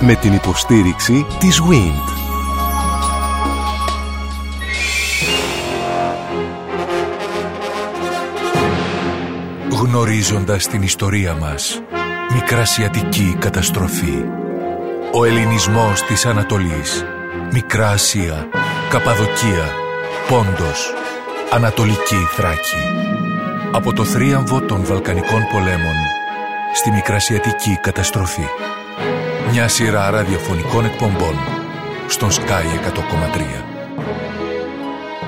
[0.00, 2.12] Με την υποστήριξη της WIND.
[9.70, 11.82] Γνωρίζοντας την ιστορία μας,
[12.32, 14.24] Μικρασιατική καταστροφή.
[15.12, 17.04] Ο ελληνισμός της Ανατολής.
[17.52, 18.48] Μικρά Ασία,
[18.90, 19.72] Καπαδοκία,
[20.28, 20.94] Πόντος,
[21.50, 22.82] Ανατολική Θράκη.
[23.72, 25.96] Από το θρίαμβο των Βαλκανικών πολέμων
[26.74, 28.46] στη Μικρασιατική καταστροφή.
[29.50, 31.34] Μια σειρά ραδιοφωνικών εκπομπών
[32.08, 32.64] στον Sky
[32.94, 33.64] 100,3.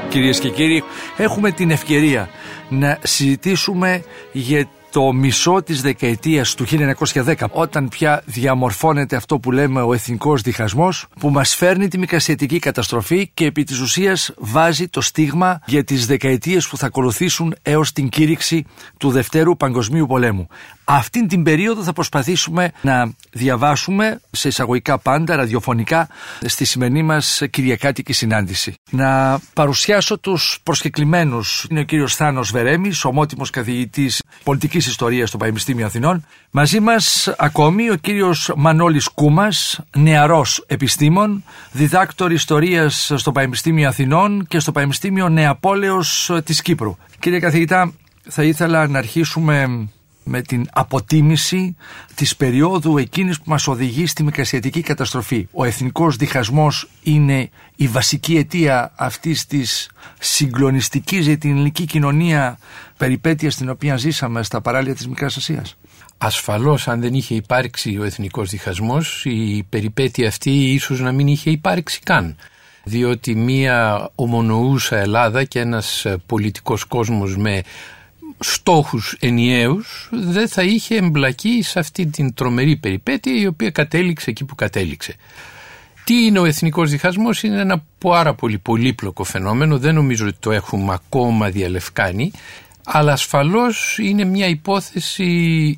[0.09, 0.83] Κυρίες και κύριοι,
[1.17, 2.29] έχουμε την ευκαιρία
[2.69, 9.83] να συζητήσουμε για το μισό της δεκαετίας του 1910 όταν πια διαμορφώνεται αυτό που λέμε
[9.83, 15.01] ο εθνικός διχασμός που μας φέρνει τη μικρασιατική καταστροφή και επί της ουσίας βάζει το
[15.01, 18.65] στίγμα για τις δεκαετίες που θα ακολουθήσουν έως την κήρυξη
[18.99, 20.47] του Δευτέρου Παγκοσμίου Πολέμου.
[20.93, 26.09] Αυτήν την περίοδο θα προσπαθήσουμε να διαβάσουμε σε εισαγωγικά πάντα ραδιοφωνικά
[26.41, 28.75] στη σημερινή μας Κυριακάτικη συνάντηση.
[28.91, 31.67] Να παρουσιάσω τους προσκεκλημένους.
[31.71, 36.27] Είναι ο κύριος Θάνος Βερέμης, ομότιμος καθηγητής πολιτικής ιστορίας στο Πανεπιστήμιο Αθηνών.
[36.51, 44.59] Μαζί μας ακόμη ο κύριος Μανώλης Κούμας, νεαρός επιστήμον, διδάκτορ ιστορίας στο Πανεπιστήμιο Αθηνών και
[44.59, 46.97] στο Πανεπιστήμιο Νεαπόλεως της Κύπρου.
[47.19, 47.93] Κύριε καθηγητά,
[48.29, 49.89] θα ήθελα να αρχίσουμε
[50.25, 51.77] με την αποτίμηση
[52.15, 55.49] της περίοδου εκείνης που μας οδηγεί στη μικρασιατική καταστροφή.
[55.53, 59.91] Ο εθνικός διχασμός είναι η βασική αιτία αυτής της
[60.21, 62.59] συγκλονιστικής για την ελληνική κοινωνία
[62.97, 65.77] περιπέτειας στην οποία ζήσαμε στα παράλια της Μικράς Ασίας.
[66.19, 71.51] Ασφαλώς αν δεν είχε υπάρξει ο εθνικός διχασμός η περιπέτεια αυτή ίσως να μην είχε
[71.51, 72.37] υπάρξει καν
[72.85, 77.63] διότι μία ομονοούσα Ελλάδα και ένας πολιτικός κόσμος με
[78.39, 84.45] στόχους ενιαίους δεν θα είχε εμπλακεί σε αυτή την τρομερή περιπέτεια η οποία κατέληξε εκεί
[84.45, 85.15] που κατέληξε.
[86.05, 90.53] Τι είναι ο εθνικός διχασμός; Είναι ένα πάρα πολύ πολύπλοκο φαινόμενο, δεν νομίζω ότι το
[90.53, 92.33] έχουμε ακόμα διαλευκάνει,
[92.85, 95.77] αλλά ασφαλώς είναι μια υπόθεση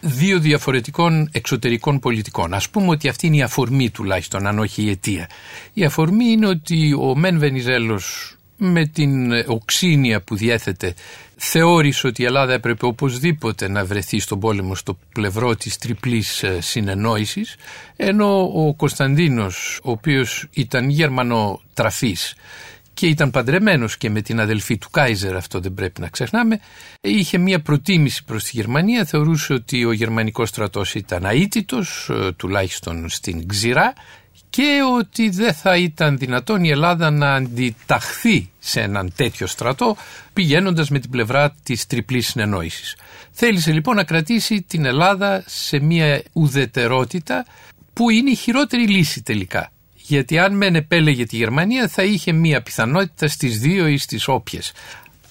[0.00, 2.54] δύο διαφορετικών εξωτερικών πολιτικών.
[2.54, 5.28] Ας πούμε ότι αυτή είναι η αφορμή τουλάχιστον, αν όχι η αιτία.
[5.72, 10.94] Η αφορμή είναι ότι ο Μεν Βενιζέλος με την οξύνια που διέθετε
[11.42, 16.60] θεώρησε ότι η Ελλάδα έπρεπε οπωσδήποτε να βρεθεί στον πόλεμο στο πλευρό της τριπλής ε,
[16.60, 17.56] συνεννόησης
[17.96, 22.34] ενώ ο Κωνσταντίνος ο οποίος ήταν Γερμανό τραφής
[22.94, 26.60] και ήταν παντρεμένος και με την αδελφή του Κάιζερ, αυτό δεν πρέπει να ξεχνάμε,
[27.00, 33.08] είχε μια προτίμηση προς τη Γερμανία, θεωρούσε ότι ο γερμανικός στρατός ήταν αίτητος, ε, τουλάχιστον
[33.08, 33.92] στην Ξηρά,
[34.50, 39.96] και ότι δεν θα ήταν δυνατόν η Ελλάδα να αντιταχθεί σε έναν τέτοιο στρατό
[40.32, 42.96] πηγαίνοντας με την πλευρά της τριπλής συνεννόησης.
[43.30, 47.46] Θέλησε λοιπόν να κρατήσει την Ελλάδα σε μια ουδετερότητα
[47.92, 49.70] που είναι η χειρότερη λύση τελικά.
[49.94, 54.72] Γιατί αν μεν επέλεγε τη Γερμανία θα είχε μια πιθανότητα στις δύο ή στις όποιες.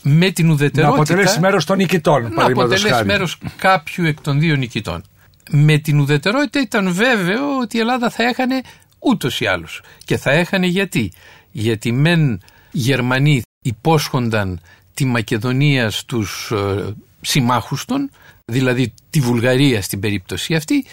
[0.01, 0.87] Με την ουδετερότητα...
[0.87, 2.33] Να αποτελέσει μέρος των νικητών.
[2.33, 5.03] Να αποτελέσει μέρος κάποιου εκ των δύο νικητών.
[5.49, 8.61] Με την ουδετερότητα ήταν βέβαιο ότι η Ελλάδα θα έχανε
[8.99, 9.81] ούτως ή άλλως.
[10.05, 11.11] Και θα έχανε γιατί.
[11.51, 14.61] Γιατί μεν Γερμανοί υπόσχονταν
[14.93, 18.09] τη Μακεδονία στους ε, συμμάχους των,
[18.45, 20.85] δηλαδή τη Βουλγαρία στην περίπτωση αυτή,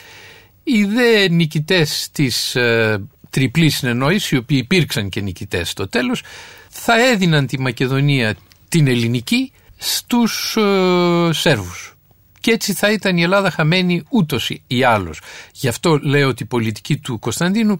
[0.63, 6.23] οι δε νικητές της ε, τριπλής συνεννόησης, οι οποίοι υπήρξαν και νικητές στο τέλος,
[6.69, 8.37] θα έδιναν τη Μακεδονία
[8.69, 11.96] την ελληνική στους ε, Σέρβους
[12.47, 15.21] και έτσι θα ήταν η Ελλάδα χαμένη ούτως ή άλλως.
[15.53, 17.77] Γι' αυτό λέω ότι η πολιτική του Κωνσταντίνου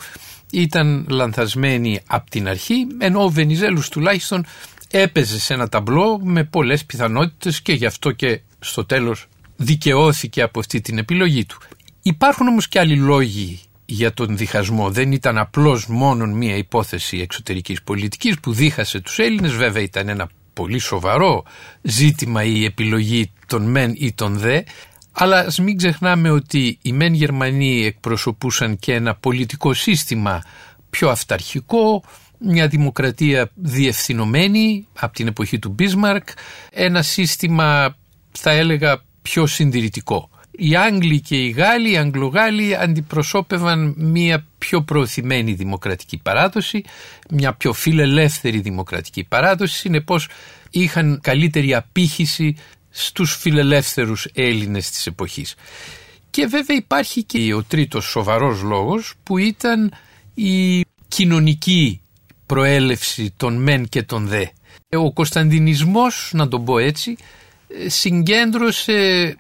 [0.53, 4.45] ήταν λανθασμένη από την αρχή, ενώ ο Βενιζέλος τουλάχιστον
[4.91, 9.27] έπαιζε σε ένα ταμπλό με πολλές πιθανότητες και γι' αυτό και στο τέλος
[9.57, 11.59] δικαιώθηκε από αυτή την επιλογή του.
[12.03, 14.91] Υπάρχουν όμως και άλλοι λόγοι για τον διχασμό.
[14.91, 19.53] Δεν ήταν απλώς μόνο μία υπόθεση εξωτερικής πολιτικής που δίχασε τους Έλληνες.
[19.53, 21.45] Βέβαια ήταν ένα πολύ σοβαρό
[21.83, 24.63] ζήτημα η επιλογή των μεν ή των δε,
[25.13, 30.43] αλλά ας μην ξεχνάμε ότι οι μεν Γερμανοί εκπροσωπούσαν και ένα πολιτικό σύστημα
[30.91, 32.03] πιο αυταρχικό,
[32.39, 36.29] μια δημοκρατία διευθυνωμένη από την εποχή του Μπίσμαρκ,
[36.71, 37.97] ένα σύστημα
[38.33, 40.31] θα έλεγα πιο συντηρητικό.
[40.59, 46.85] Οι Άγγλοι και οι Γάλλοι, οι Αγγλογάλοι αντιπροσώπευαν μια πιο προωθημένη δημοκρατική παράδοση,
[47.31, 50.29] μια πιο φιλελεύθερη δημοκρατική παράδοση, συνεπώς
[50.71, 52.57] είχαν καλύτερη απήχηση
[52.91, 55.55] στους φιλελεύθερους Έλληνες της εποχής.
[56.31, 59.93] Και βέβαια υπάρχει και ο τρίτος σοβαρός λόγος που ήταν
[60.35, 62.01] η κοινωνική
[62.47, 64.45] προέλευση των μεν και των δε.
[64.97, 67.17] Ο Κωνσταντινισμός, να τον πω έτσι,
[67.87, 69.37] συγκέντρωσε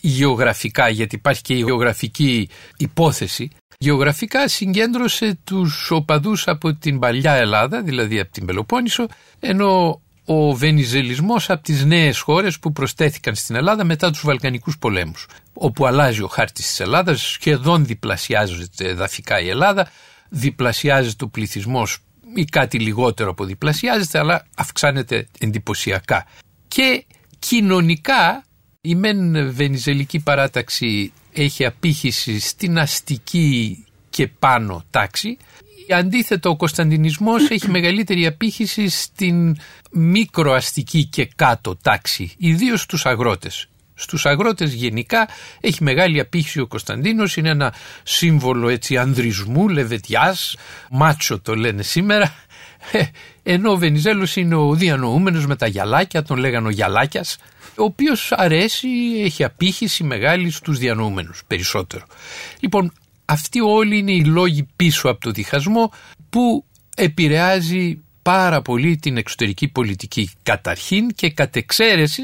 [0.00, 7.82] γεωγραφικά, γιατί υπάρχει και η γεωγραφική υπόθεση, γεωγραφικά συγκέντρωσε τους οπαδούς από την παλιά Ελλάδα,
[7.82, 9.06] δηλαδή από την Πελοπόννησο,
[9.40, 15.26] ενώ ο βενιζελισμός από τις νέες χώρες που προστέθηκαν στην Ελλάδα μετά τους Βαλκανικούς πολέμους,
[15.52, 19.90] όπου αλλάζει ο χάρτης της Ελλάδας, σχεδόν διπλασιάζεται εδαφικά η Ελλάδα,
[20.28, 21.98] διπλασιάζεται ο πληθυσμός
[22.34, 26.26] ή κάτι λιγότερο από διπλασιάζεται, αλλά αυξάνεται εντυπωσιακά.
[26.68, 27.04] Και
[27.38, 28.44] κοινωνικά
[28.82, 35.36] η μεν βενιζελική παράταξη έχει απήχηση στην αστική και πάνω τάξη.
[35.94, 39.56] Αντίθετα ο Κωνσταντινισμός έχει μεγαλύτερη απήχηση στην
[39.90, 43.68] μικροαστική και κάτω τάξη, ιδίως στους αγρότες.
[43.94, 45.28] Στους αγρότες γενικά
[45.60, 50.56] έχει μεγάλη απήχηση ο Κωνσταντίνος, είναι ένα σύμβολο έτσι ανδρισμού, λεβετιάς,
[50.90, 52.34] μάτσο το λένε σήμερα,
[52.92, 53.02] ε,
[53.42, 57.38] ενώ ο Βενιζέλος είναι ο διανοούμενος με τα γυαλάκια, τον λέγανε ο Γιαλάκιας,
[57.76, 58.88] ο οποίος αρέσει,
[59.24, 62.04] έχει απήχηση μεγάλη στους διανοούμενους περισσότερο.
[62.60, 62.92] Λοιπόν,
[63.24, 65.92] αυτοί όλοι είναι οι λόγοι πίσω από το διχασμό
[66.30, 66.64] που
[66.96, 72.22] επηρεάζει πάρα πολύ την εξωτερική πολιτική καταρχήν και κατ' εξαίρεση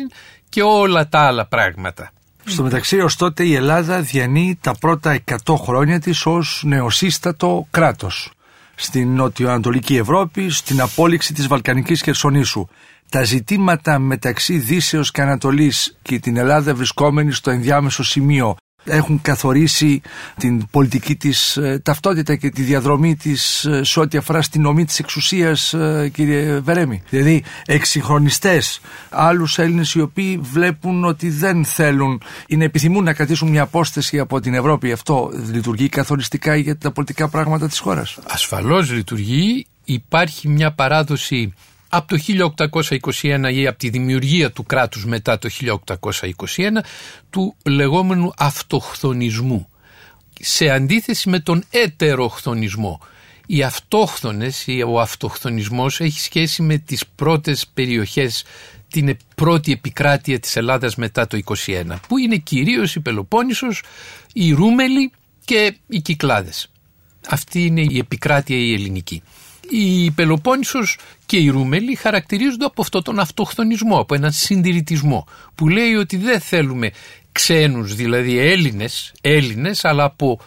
[0.49, 2.11] και όλα τα άλλα πράγματα.
[2.45, 8.31] Στο μεταξύ, ως τότε η Ελλάδα διανύει τα πρώτα 100 χρόνια της ως νεοσύστατο κράτος
[8.75, 12.69] στην νοτιοανατολική Ευρώπη, στην απόλυξη της Βαλκανικής Χερσονήσου.
[13.08, 18.56] Τα ζητήματα μεταξύ Δύσεως και Ανατολής και την Ελλάδα βρισκόμενη στο ενδιάμεσο σημείο
[18.87, 20.00] έχουν καθορίσει
[20.38, 24.85] την πολιτική της ε, ταυτότητα και τη διαδρομή της ε, σε ό,τι αφορά στην ομή
[24.85, 27.03] της εξουσίας ε, κύριε Βερέμι.
[27.11, 28.81] Δηλαδή εξυγχρονιστές,
[29.11, 34.19] άλλους Έλληνες οι οποίοι βλέπουν ότι δεν θέλουν ή να επιθυμούν να κρατήσουν μια απόσταση
[34.19, 34.93] από την Ευρώπη.
[34.93, 38.19] Αυτό λειτουργεί καθοριστικά για τα πολιτικά πράγματα της χώρας.
[38.26, 39.67] Ασφαλώς λειτουργεί.
[39.88, 41.55] Υπάρχει μια παράδοση
[41.88, 42.23] από το
[43.23, 45.49] 1821 ή από τη δημιουργία του κράτους μετά το
[45.94, 46.35] 1821
[47.31, 49.69] του λεγόμενου αυτοχθονισμού
[50.41, 53.00] σε αντίθεση με τον ετεροχθονισμό.
[53.47, 58.44] Οι αυτόχθονες ή ο αυτοχθονισμός έχει σχέση με τις πρώτες περιοχές
[58.91, 63.83] την πρώτη επικράτεια της Ελλάδας μετά το 21 που είναι κυρίως η Πελοπόννησος,
[64.33, 65.12] η Ρούμελη
[65.44, 66.71] και οι Κυκλάδες.
[67.29, 69.23] Αυτή είναι η επικράτεια η ελληνική.
[69.71, 75.95] Η Πελοπόννησος και οι Ρούμελοι χαρακτηρίζονται από αυτόν τον αυτοχθονισμό, από έναν συντηρητισμό που λέει
[75.95, 76.91] ότι δεν θέλουμε
[77.33, 80.41] ξένους, δηλαδή Έλληνες, Έλληνες αλλά από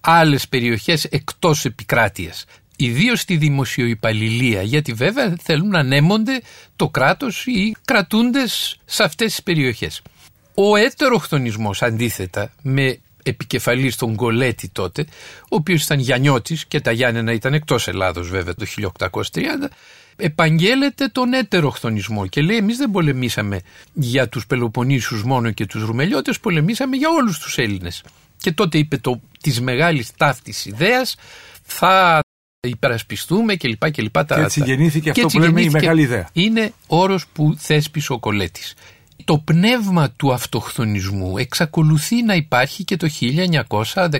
[0.00, 2.44] άλλες περιοχές εκτός επικράτειας.
[2.76, 6.40] Ιδίως στη δημοσιοϊπαλληλία, γιατί βέβαια θέλουν να ανέμονται
[6.76, 10.02] το κράτος ή κρατούντες σε αυτές τις περιοχές.
[10.54, 15.06] Ο έτεροχθονισμός αντίθετα με επικεφαλής στον Γκολέτη τότε,
[15.42, 19.68] ο οποίος ήταν Γιαννιώτης και τα Γιάννενα ήταν εκτός Ελλάδος βέβαια το 1830,
[20.16, 23.60] επαγγέλλεται τον έτεροχθονισμό και λέει εμείς δεν πολεμήσαμε
[23.92, 28.02] για τους Πελοποννήσιους μόνο και τους Ρουμελιώτες, πολεμήσαμε για όλους τους Έλληνες.
[28.36, 31.16] Και τότε είπε το της μεγάλης ταύτης ιδέας
[31.62, 32.20] θα
[32.60, 33.90] υπερασπιστούμε κλπ.
[33.90, 36.28] Και, και, έτσι γεννήθηκε αυτό που λέμε η μεγάλη ιδέα.
[36.32, 38.74] Είναι όρος που θέσπισε ο Κολέτης
[39.24, 44.14] το πνεύμα του αυτοχθονισμού εξακολουθεί να υπάρχει και το 1914,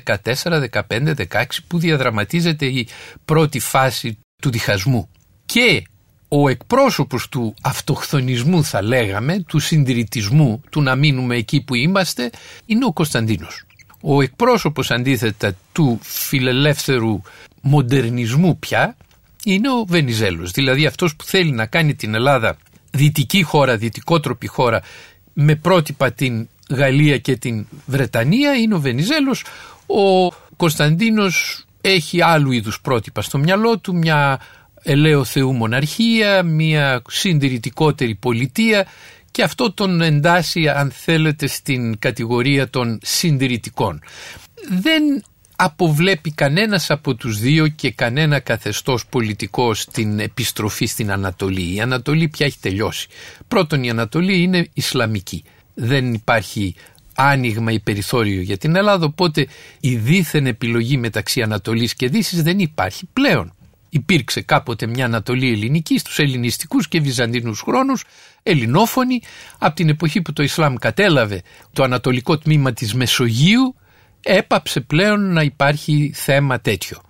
[0.71, 2.89] 15, 16 που διαδραματίζεται η
[3.25, 5.09] πρώτη φάση του διχασμού.
[5.47, 5.85] Και
[6.29, 12.31] ο εκπρόσωπος του αυτοχθονισμού θα λέγαμε, του συντηρητισμού, του να μείνουμε εκεί που είμαστε,
[12.67, 13.65] είναι ο Κωνσταντίνος.
[14.01, 17.23] Ο εκπρόσωπος αντίθετα του φιλελεύθερου
[17.61, 18.97] μοντερνισμού πια
[19.45, 20.51] είναι ο Βενιζέλος.
[20.51, 22.57] Δηλαδή αυτός που θέλει να κάνει την Ελλάδα
[22.97, 24.83] δυτική χώρα, δυτικότροπη χώρα
[25.33, 29.45] με πρότυπα την Γαλλία και την Βρετανία είναι ο Βενιζέλος.
[29.87, 34.41] Ο Κωνσταντίνος έχει άλλου είδους πρότυπα στο μυαλό του, μια
[34.83, 38.87] ελαίο θεού μοναρχία, μια συντηρητικότερη πολιτεία
[39.31, 44.01] και αυτό τον εντάσσει αν θέλετε στην κατηγορία των συντηρητικών.
[44.69, 45.03] Δεν
[45.57, 51.75] αποβλέπει κανένας από τους δύο και κανένα καθεστώς πολιτικό στην επιστροφή στην Ανατολή.
[51.75, 53.09] Η Ανατολή πια έχει τελειώσει.
[53.49, 55.45] Πρώτον η Ανατολή είναι Ισλαμική.
[55.75, 56.75] Δεν υπάρχει
[57.15, 59.47] άνοιγμα ή περιθώριο για την Ελλάδα οπότε
[59.81, 63.51] η δίθεν επιλογή μεταξύ Ανατολής και Δύσης δεν υπάρχει πλέον.
[63.89, 68.05] Υπήρξε κάποτε μια Ανατολή ελληνική στους ελληνιστικούς και βυζαντινούς χρόνους,
[68.43, 69.23] ελληνόφωνη,
[69.59, 73.75] από την εποχή που το Ισλάμ κατέλαβε το ανατολικό τμήμα της Μεσογείου
[74.27, 77.01] έπαψε πλέον να υπάρχει θέμα τέτοιο.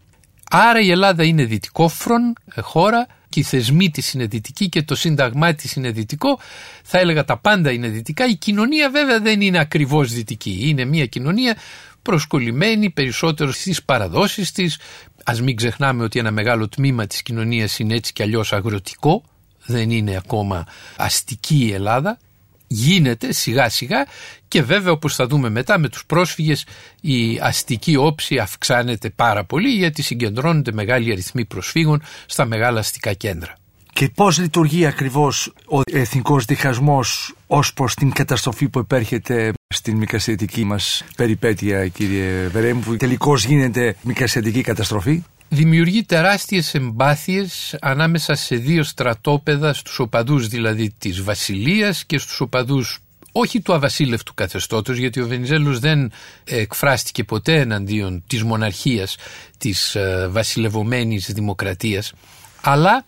[0.50, 5.54] Άρα η Ελλάδα είναι δυτικόφρον χώρα και οι θεσμοί της είναι δυτικοί και το σύνταγμά
[5.54, 6.38] της είναι δυτικό.
[6.82, 8.26] Θα έλεγα τα πάντα είναι δυτικά.
[8.26, 10.58] Η κοινωνία βέβαια δεν είναι ακριβώς δυτική.
[10.62, 11.56] Είναι μια κοινωνία
[12.02, 14.78] προσκολλημένη περισσότερο στις παραδόσεις της.
[15.24, 19.22] Ας μην ξεχνάμε ότι ένα μεγάλο τμήμα της κοινωνίας είναι έτσι κι αλλιώς αγροτικό.
[19.66, 22.18] Δεν είναι ακόμα αστική η Ελλάδα
[22.66, 24.06] γίνεται σιγά σιγά
[24.48, 26.66] και βέβαια όπως θα δούμε μετά με τους πρόσφυγες
[27.00, 33.56] η αστική όψη αυξάνεται πάρα πολύ γιατί συγκεντρώνονται μεγάλοι αριθμοί προσφύγων στα μεγάλα αστικά κέντρα.
[33.92, 40.64] Και πώς λειτουργεί ακριβώς ο εθνικός διχασμός ως προς την καταστροφή που επέρχεται στην μικρασιατική
[40.64, 48.82] μας περιπέτεια κύριε Βερέμου που τελικώς γίνεται μικρασιατική καταστροφή; Δημιουργεί τεράστιες εμπάθειες ανάμεσα σε δύο
[48.82, 52.98] στρατόπεδα στους οπαδούς δηλαδή της Βασιλείας και στους οπαδούς
[53.32, 56.12] όχι του αβασίλευτου καθεστώτος γιατί ο Βενιζέλος δεν
[56.44, 59.16] εκφράστηκε ποτέ εναντίον της μοναρχίας
[59.58, 62.12] της ε, βασιλευωμένης δημοκρατίας
[62.60, 63.04] αλλά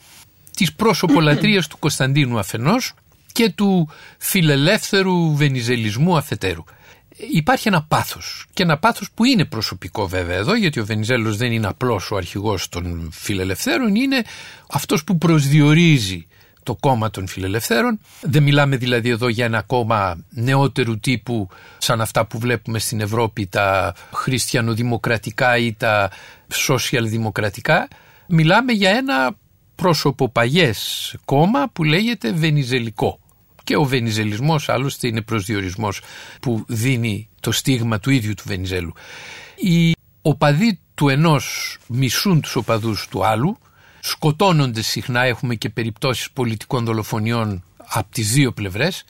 [0.56, 2.92] της πρόσωπολατρίας του Κωνσταντίνου αφενός
[3.32, 6.64] και του φιλελεύθερου βενιζελισμού αφετέρου.
[7.32, 11.52] Υπάρχει ένα πάθος και ένα πάθος που είναι προσωπικό βέβαια εδώ γιατί ο Βενιζέλος δεν
[11.52, 14.22] είναι απλώς ο αρχηγός των φιλελευθέρων είναι
[14.70, 16.26] αυτός που προσδιορίζει
[16.62, 18.00] το κόμμα των φιλελευθέρων.
[18.20, 21.48] Δεν μιλάμε δηλαδή εδώ για ένα κόμμα νεότερου τύπου
[21.78, 26.10] σαν αυτά που βλέπουμε στην Ευρώπη τα χριστιανοδημοκρατικά ή τα
[26.52, 27.88] σοσιαλδημοκρατικά.
[28.26, 29.36] Μιλάμε για ένα
[29.74, 33.18] προσωποπαγές κόμμα που λέγεται βενιζελικό.
[33.68, 36.00] Και ο βενιζελισμός άλλωστε είναι προσδιορισμός
[36.40, 38.92] που δίνει το στίγμα του ίδιου του Βενιζέλου.
[39.56, 43.58] Οι οπαδοί του ενός μισούν τους οπαδούς του άλλου,
[44.00, 49.04] σκοτώνονται συχνά, έχουμε και περιπτώσεις πολιτικών δολοφονιών από τις δύο πλευρές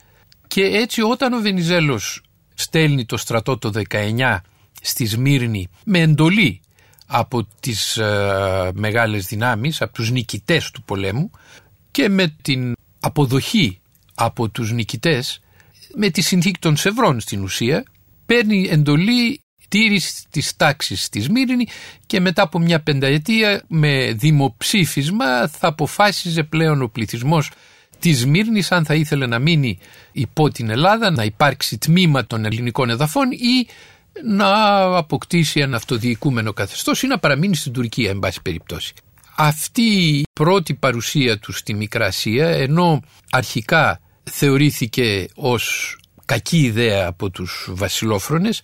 [0.47, 2.21] και έτσι όταν ο Βενιζέλος
[2.53, 4.37] στέλνει το στρατό το 19
[4.81, 6.61] στη Σμύρνη με εντολή
[7.05, 11.31] από τις ε, μεγάλες δυνάμεις, από τους νικητές του πολέμου
[11.91, 13.79] και με την αποδοχή
[14.21, 15.41] από τους νικητές
[15.95, 17.83] με τη συνθήκη των Σευρών στην ουσία
[18.25, 21.67] παίρνει εντολή τήρησης της τάξης στη Σμύρνη
[22.05, 27.51] και μετά από μια πενταετία με δημοψήφισμα θα αποφάσιζε πλέον ο πληθυσμός
[27.99, 29.79] της Σμύρνης αν θα ήθελε να μείνει
[30.11, 33.67] υπό την Ελλάδα, να υπάρξει τμήμα των ελληνικών εδαφών ή
[34.23, 38.93] να αποκτήσει ένα αυτοδιοικούμενο καθεστώς ή να παραμείνει στην Τουρκία, εν πάση περιπτώσει.
[39.35, 43.99] Αυτή η πρώτη παρουσία του στη Μικρά Ασία, ενώ αρχικά
[44.31, 45.95] θεωρήθηκε ως
[46.25, 48.61] κακή ιδέα από τους βασιλόφρονες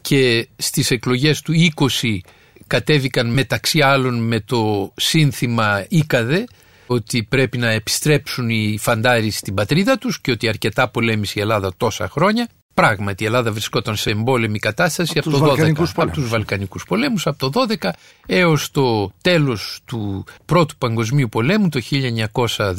[0.00, 2.18] και στις εκλογές του 20
[2.66, 6.44] κατέβηκαν μεταξύ άλλων με το σύνθημα «Ήκαδε»
[6.86, 11.72] ότι πρέπει να επιστρέψουν οι φαντάροι στην πατρίδα τους και ότι αρκετά πολέμησε η Ελλάδα
[11.76, 12.48] τόσα χρόνια.
[12.74, 17.26] Πράγματι η Ελλάδα βρισκόταν σε εμπόλεμη κατάσταση από, από, το 12, από τους Βαλκανικούς πολέμους,
[17.26, 17.90] από το 12
[18.26, 22.74] έως το τέλος του Πρώτου Παγκοσμίου Πολέμου το 1918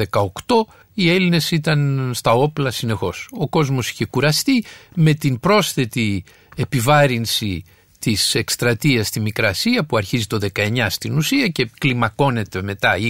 [0.94, 3.28] οι Έλληνες ήταν στα όπλα συνεχώς.
[3.32, 4.64] Ο κόσμος είχε κουραστεί
[4.96, 6.24] με την πρόσθετη
[6.56, 7.64] επιβάρυνση
[8.00, 13.06] της εκστρατείας στη Μικρασία που αρχίζει το 19 στην ουσία και κλιμακώνεται μετά 20-21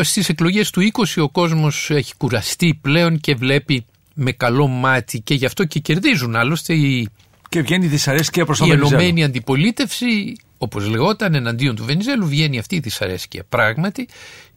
[0.00, 5.34] στις εκλογές του 20 ο κόσμος έχει κουραστεί πλέον και βλέπει με καλό μάτι και
[5.34, 6.36] γι' αυτό και κερδίζουν.
[6.36, 7.08] Άλλωστε η,
[7.48, 12.76] και βγαίνει δυσαρέσκεια προς τον η ενωμένη αντιπολίτευση, όπως λεγόταν εναντίον του Βενιζέλου, βγαίνει αυτή
[12.76, 14.08] η δυσαρέσκεια πράγματι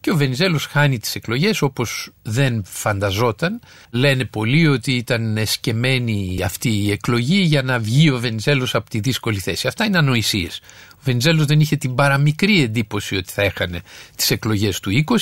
[0.04, 3.60] και ο Βενιζέλος χάνει τις εκλογές όπως δεν φανταζόταν.
[3.92, 9.00] Λένε πολλοί ότι ήταν εσκεμμένη αυτή η εκλογή για να βγει ο Βενιζέλος από τη
[9.00, 9.68] δύσκολη θέση.
[9.68, 10.62] Αυτά είναι ανοησίες.
[10.94, 13.82] Ο Βενιζέλος δεν είχε την παραμικρή εντύπωση ότι θα έχανε
[14.16, 15.18] τις εκλογές του 20.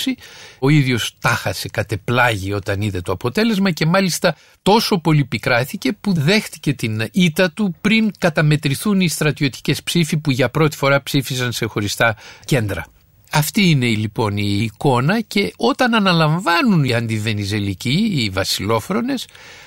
[0.60, 6.74] Ο ίδιος τάχασε κατεπλάγει όταν είδε το αποτέλεσμα και μάλιστα τόσο πολύ πικράθηκε που δέχτηκε
[6.74, 12.16] την ήττα του πριν καταμετρηθούν οι στρατιωτικές ψήφοι που για πρώτη φορά ψήφισαν σε χωριστά
[12.46, 12.86] κέντρα.
[13.34, 19.26] Αυτή είναι λοιπόν η εικόνα και όταν αναλαμβάνουν οι αντιβενιζελικοί, οι βασιλόφρονες,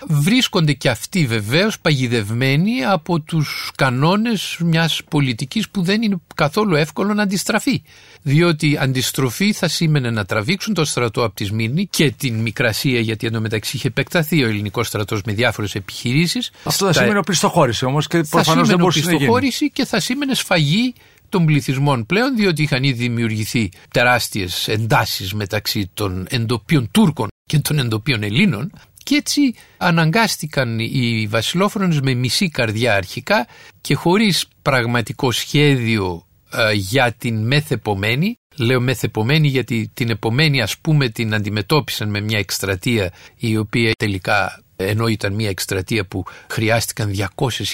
[0.09, 7.14] βρίσκονται και αυτοί βεβαίως παγιδευμένοι από τους κανόνες μιας πολιτικής που δεν είναι καθόλου εύκολο
[7.14, 7.83] να αντιστραφεί.
[8.23, 13.26] Διότι αντιστροφή θα σήμαινε να τραβήξουν το στρατό από τη Σμύρνη και την Μικρασία γιατί
[13.26, 16.50] εντωμεταξύ είχε επεκταθεί ο ελληνικός στρατός με διάφορες επιχειρήσεις.
[16.64, 19.71] Αυτό θα σήμαινε οπισθοχώρηση όμως και προφανώς δεν μπορούσε να γίνει.
[19.73, 20.94] και θα σήμαινε σφαγή
[21.34, 27.78] των πληθυσμών πλέον διότι είχαν ήδη δημιουργηθεί τεράστιες εντάσεις μεταξύ των εντοπίων Τούρκων και των
[27.78, 28.72] εντοπίων Ελλήνων.
[29.02, 33.46] Και έτσι αναγκάστηκαν οι βασιλόφρονες με μισή καρδιά αρχικά
[33.80, 38.38] και χωρίς πραγματικό σχέδιο ε, για την μεθεπομένη.
[38.56, 44.63] Λέω μεθεπομένη γιατί την επομένη ας πούμε την αντιμετώπισαν με μια εκστρατεία η οποία τελικά
[44.76, 47.12] ενώ ήταν μια εκστρατεία που χρειάστηκαν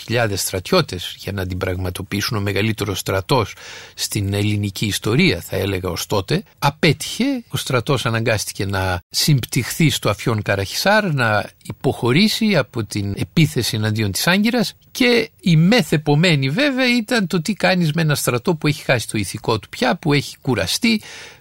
[0.09, 3.55] 200.000 στρατιώτες για να την πραγματοποιήσουν ο μεγαλύτερος στρατός
[3.95, 10.43] στην ελληνική ιστορία θα έλεγα ως τότε απέτυχε, ο στρατός αναγκάστηκε να συμπτυχθεί στο αφιόν
[10.43, 17.43] Καραχισάρ να υποχωρήσει από την επίθεση εναντίον της Άγκυρας και η μεθεπομένη βέβαια ήταν το
[17.43, 21.01] τι κάνεις με ένα στρατό που έχει χάσει το ηθικό του πια, που έχει κουραστεί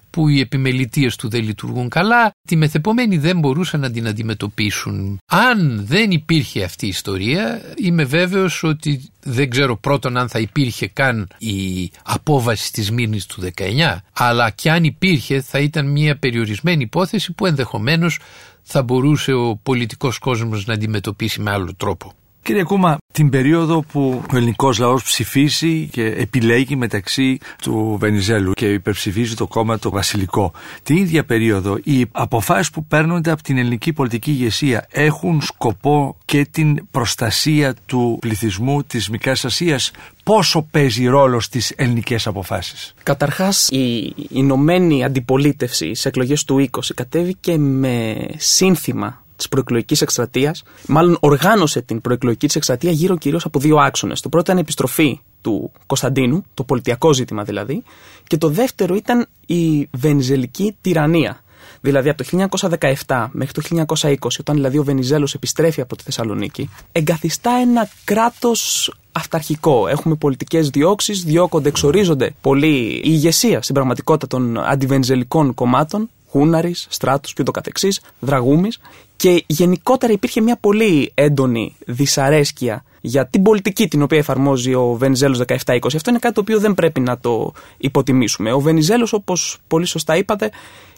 [0.09, 5.19] που οι επιμελητίες του δεν λειτουργούν καλά, τη μεθεπομένη δεν μπορούσαν να την αντιμετωπίσουν.
[5.31, 10.87] Αν δεν υπήρχε αυτή η ιστορία, είμαι βέβαιος ότι δεν ξέρω πρώτον αν θα υπήρχε
[10.87, 16.83] καν η απόβαση της Μύρνης του 19, αλλά και αν υπήρχε θα ήταν μια περιορισμένη
[16.83, 18.19] υπόθεση που ενδεχομένως
[18.61, 22.13] θα μπορούσε ο πολιτικός κόσμος να αντιμετωπίσει με άλλο τρόπο.
[22.41, 28.65] Κύριε Κούμα, την περίοδο που ο ελληνικός λαός ψηφίσει και επιλέγει μεταξύ του Βενιζέλου και
[28.65, 30.51] υπερψηφίζει το κόμμα το βασιλικό.
[30.83, 36.47] Την ίδια περίοδο οι αποφάσεις που παίρνονται από την ελληνική πολιτική ηγεσία έχουν σκοπό και
[36.51, 39.91] την προστασία του πληθυσμού της Μικράς Ασίας;
[40.23, 47.57] Πόσο παίζει ρόλο στις ελληνικές αποφάσεις; Καταρχάς η Ηνωμένη Αντιπολίτευση σε εκλογές του 20 κατέβηκε
[47.57, 53.77] με σύνθημα της προεκλογικής εκστρατείας, μάλλον οργάνωσε την προεκλογική της εκστρατεία γύρω κυρίως από δύο
[53.77, 54.21] άξονες.
[54.21, 57.83] Το πρώτο ήταν η επιστροφή του Κωνσταντίνου, το πολιτιακό ζήτημα δηλαδή,
[58.27, 61.43] και το δεύτερο ήταν η βενιζελική τυραννία.
[61.81, 62.47] Δηλαδή από το
[63.05, 68.93] 1917 μέχρι το 1920, όταν δηλαδή ο Βενιζέλος επιστρέφει από τη Θεσσαλονίκη, εγκαθιστά ένα κράτος
[69.11, 69.87] αυταρχικό.
[69.87, 77.33] Έχουμε πολιτικές διώξεις, διώκονται, εξορίζονται πολύ η ηγεσία στην πραγματικότητα των αντιβενιζελικών κομμάτων, Χούναρης, Στράτους
[77.33, 78.79] και ούτω καθεξής, Δραγούμης.
[79.19, 85.41] Και γενικότερα υπήρχε μια πολύ έντονη δυσαρέσκεια για την πολιτική την οποία εφαρμόζει ο Βενιζέλος
[85.65, 85.77] 17-20.
[85.95, 88.51] Αυτό είναι κάτι το οποίο δεν πρέπει να το υποτιμήσουμε.
[88.51, 90.51] Ο Βενιζέλος, όπως πολύ σωστά είπατε,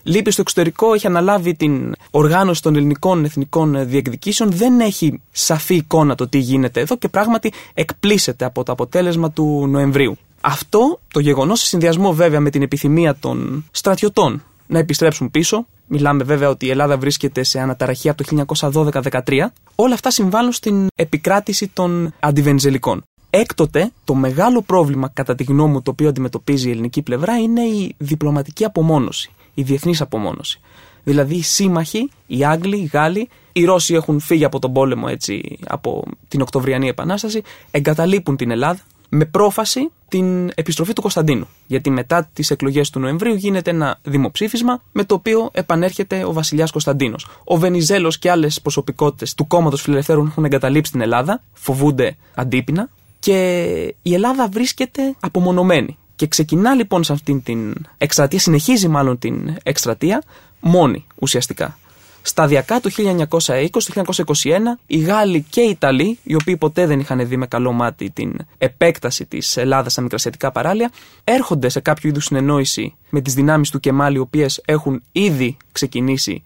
[0.04, 6.16] λείπει στο εξωτερικό, έχει αναλάβει την οργάνωση των ελληνικών εθνικών διεκδικήσεων, δεν έχει σαφή εικόνα
[6.16, 10.18] το τι γίνεται εδώ και πράγματι εκπλήσεται από το αποτέλεσμα του Νοεμβρίου.
[10.42, 15.68] Αυτό το γεγονός, σε συνδυασμό βέβαια με την επιθυμία των στρατιωτών να επιστρέψουν πίσω.
[15.88, 19.46] Μιλάμε βέβαια ότι η Ελλάδα βρίσκεται σε αναταραχή από το 1912-13.
[19.76, 23.04] Όλα αυτά συμβάλλουν στην επικράτηση των αντιβενζελικών.
[23.30, 27.62] Έκτοτε, το μεγάλο πρόβλημα, κατά τη γνώμη μου, το οποίο αντιμετωπίζει η ελληνική πλευρά είναι
[27.62, 30.60] η διπλωματική απομόνωση, η διεθνής απομόνωση.
[31.04, 35.58] Δηλαδή, οι σύμμαχοι, οι Άγγλοι, οι Γάλλοι, οι Ρώσοι έχουν φύγει από τον πόλεμο έτσι,
[35.68, 38.80] από την Οκτωβριανή Επανάσταση, εγκαταλείπουν την Ελλάδα,
[39.14, 41.48] με πρόφαση την επιστροφή του Κωνσταντίνου.
[41.68, 46.72] Γιατί μετά τις εκλογές του Νοεμβρίου γίνεται ένα δημοψήφισμα με το οποίο επανέρχεται ο βασιλιάς
[46.72, 47.28] Κωνσταντίνος.
[47.44, 53.96] Ο Βενιζέλος και άλλες προσωπικότητες του κόμματος Φιλελευθέρων έχουν εγκαταλείψει την Ελλάδα, φοβούνται αντίπεινα και
[54.02, 55.98] η Ελλάδα βρίσκεται απομονωμένη.
[56.16, 60.24] Και ξεκινά λοιπόν σε αυτήν την εκστρατεία, συνεχίζει μάλλον την εκστρατεία,
[60.60, 61.78] μόνη ουσιαστικά.
[62.22, 64.44] Σταδιακά το 1920, το 1921,
[64.86, 68.36] οι Γάλλοι και οι Ιταλοί, οι οποίοι ποτέ δεν είχαν δει με καλό μάτι την
[68.58, 70.92] επέκταση της Ελλάδας στα μικρασιατικά παράλια,
[71.24, 76.44] έρχονται σε κάποιο είδους συνεννόηση με τις δυνάμεις του Κεμάλ, οι οποίες έχουν ήδη ξεκινήσει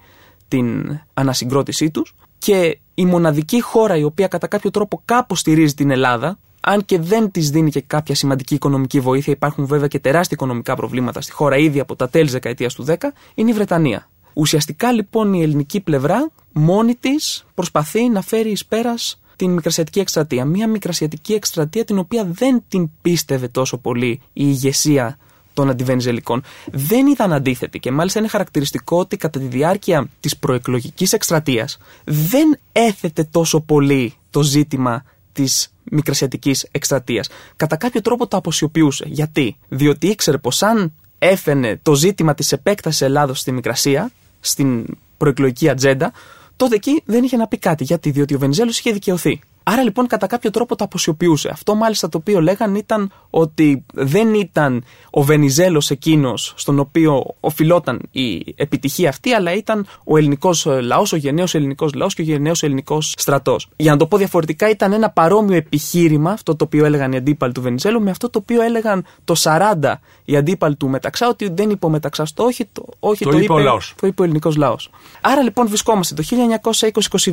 [0.48, 2.16] την ανασυγκρότησή τους.
[2.38, 7.00] Και η μοναδική χώρα η οποία κατά κάποιο τρόπο κάπως στηρίζει την Ελλάδα, αν και
[7.00, 11.32] δεν της δίνει και κάποια σημαντική οικονομική βοήθεια, υπάρχουν βέβαια και τεράστια οικονομικά προβλήματα στη
[11.32, 12.96] χώρα ήδη από τα τέλη της δεκαετίας του 10,
[13.36, 14.10] είναι η Βρετανία.
[14.38, 20.45] Ουσιαστικά λοιπόν η ελληνική πλευρά μόνη της προσπαθεί να φέρει εις πέρας την μικρασιατική εκστρατεία.
[20.45, 25.17] Μια μικρασιατική εκστρατεία την οποία δεν την πίστευε τόσο πολύ η ηγεσία
[25.54, 26.43] των αντιβενιζελικών.
[26.71, 32.58] Δεν ήταν αντίθετη και μάλιστα είναι χαρακτηριστικό ότι κατά τη διάρκεια της προεκλογικής εκστρατείας δεν
[32.71, 37.30] έθετε τόσο πολύ το ζήτημα της μικρασιατικής εκστρατείας.
[37.56, 39.06] Κατά κάποιο τρόπο το αποσιοποιούσε.
[39.08, 44.12] Γιατί; Διότι ήξερε πως αν έφαινε το ζήτημα της επέκτασης Ελλάδος στη Μικρασία,
[44.45, 44.86] στην
[45.17, 46.12] προεκλογική ατζέντα,
[46.55, 47.84] τότε εκεί δεν είχε να πει κάτι.
[47.84, 49.41] Γιατί, διότι ο Βενιζέλος είχε δικαιωθεί.
[49.67, 51.49] Άρα λοιπόν κατά κάποιο τρόπο το αποσιοποιούσε.
[51.51, 58.01] Αυτό μάλιστα το οποίο λέγαν ήταν ότι δεν ήταν ο Βενιζέλος εκείνος στον οποίο οφειλόταν
[58.12, 62.63] η επιτυχία αυτή, αλλά ήταν ο ελληνικός λαός, ο γενναίος ελληνικός λαός και ο γενναίος
[62.63, 63.69] ελληνικός στρατός.
[63.75, 67.54] Για να το πω διαφορετικά, ήταν ένα παρόμοιο επιχείρημα αυτό το οποίο έλεγαν οι αντίπαλοι
[67.54, 69.93] του Βενιζέλου με αυτό το οποίο έλεγαν το 40
[70.25, 73.38] οι αντίπαλοι του Μεταξά, ότι δεν είπε ο Μεταξά το όχι, το, όχι το, το
[73.38, 74.89] είπε, ο Το είπε ο ελληνικός λαός.
[75.21, 76.23] Άρα λοιπόν βρισκόμαστε το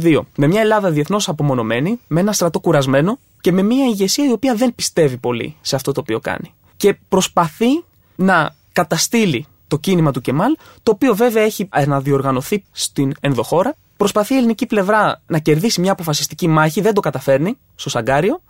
[0.00, 4.32] 1920-22 με μια Ελλάδα διεθνώς απομονωμένη, με ένα στρατό κουρασμένο και με μια ηγεσία η
[4.32, 6.54] οποία δεν πιστεύει πολύ σε αυτό το οποίο κάνει.
[6.76, 7.84] Και προσπαθεί
[8.16, 13.74] να καταστήλει το κίνημα του Κεμάλ, το οποίο βέβαια έχει αναδιοργανωθεί στην ενδοχώρα.
[13.96, 18.42] Προσπαθεί η ελληνική πλευρά να κερδίσει μια αποφασιστική μάχη, δεν το καταφέρνει στο Σαγκάριο.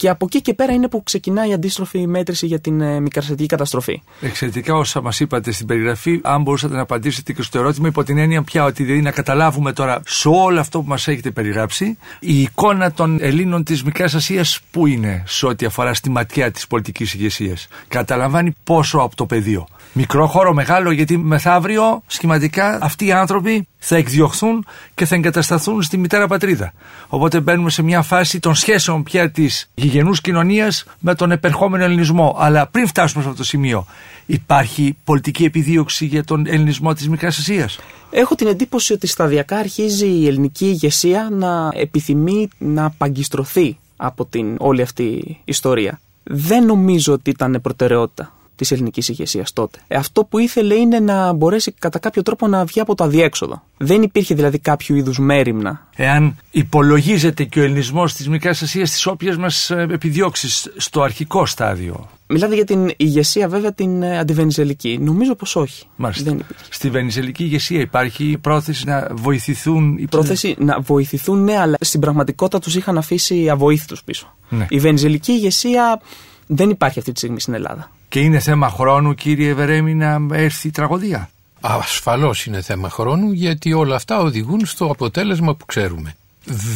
[0.00, 3.02] Και από εκεί και πέρα είναι που ξεκινάει η αντίστροφη μέτρηση για την ε,
[3.46, 4.02] καταστροφή.
[4.20, 8.18] Εξαιρετικά όσα μας είπατε στην περιγραφή, αν μπορούσατε να απαντήσετε και στο ερώτημα, υπό την
[8.18, 12.40] έννοια πια ότι δηλαδή να καταλάβουμε τώρα σε όλο αυτό που μας έχετε περιγράψει, η
[12.40, 17.14] εικόνα των Ελλήνων της Μικράς Ασίας που είναι σε ό,τι αφορά στη ματιά της πολιτικής
[17.14, 17.68] ηγεσίας.
[17.88, 19.66] Καταλαμβάνει πόσο από το πεδίο.
[19.92, 25.96] Μικρό χώρο, μεγάλο, γιατί μεθαύριο σχηματικά αυτοί οι άνθρωποι θα εκδιωχθούν και θα εγκατασταθούν στη
[25.96, 26.72] μητέρα πατρίδα.
[27.08, 32.36] Οπότε μπαίνουμε σε μια φάση των σχέσεων πια της γηγενούς κοινωνίας με τον επερχόμενο ελληνισμό.
[32.38, 33.86] Αλλά πριν φτάσουμε σε αυτό το σημείο,
[34.26, 37.78] υπάρχει πολιτική επιδίωξη για τον ελληνισμό της Μικράς Ασίας;
[38.10, 44.56] Έχω την εντύπωση ότι σταδιακά αρχίζει η ελληνική ηγεσία να επιθυμεί να παγκιστρωθεί από την
[44.58, 46.00] όλη αυτή ιστορία.
[46.22, 49.78] Δεν νομίζω ότι ήταν προτεραιότητα της ελληνικής ηγεσίας τότε.
[49.88, 53.62] Ε, αυτό που ήθελε είναι να μπορέσει κατά κάποιο τρόπο να βγει από το αδιέξοδο.
[53.76, 55.88] Δεν υπήρχε δηλαδή κάποιο είδους μέρημνα.
[55.96, 62.08] Εάν υπολογίζεται και ο ελληνισμός της Μικράς Ασίας στις όποιες μας επιδιώξεις στο αρχικό στάδιο.
[62.26, 64.98] Μιλάτε για την ηγεσία βέβαια την ε, αντιβενιζελική.
[65.00, 65.86] Νομίζω πως όχι.
[65.96, 66.24] Μάλιστα.
[66.24, 66.64] Δεν υπήρχε.
[66.70, 72.58] Στη βενιζελική ηγεσία υπάρχει πρόθεση να βοηθηθούν οι Πρόθεση να βοηθηθούν, ναι, αλλά στην πραγματικότητα
[72.58, 74.34] τους είχαν αφήσει αβοήθητους πίσω.
[74.48, 74.66] Ναι.
[74.70, 76.00] Η βενιζελική ηγεσία
[76.46, 77.90] δεν υπάρχει αυτή τη στιγμή στην Ελλάδα.
[78.10, 81.30] Και είναι θέμα χρόνου, κύριε Βερέμι, να έρθει η τραγωδία.
[81.60, 86.14] Ασφαλώς είναι θέμα χρόνου γιατί όλα αυτά οδηγούν στο αποτέλεσμα που ξέρουμε.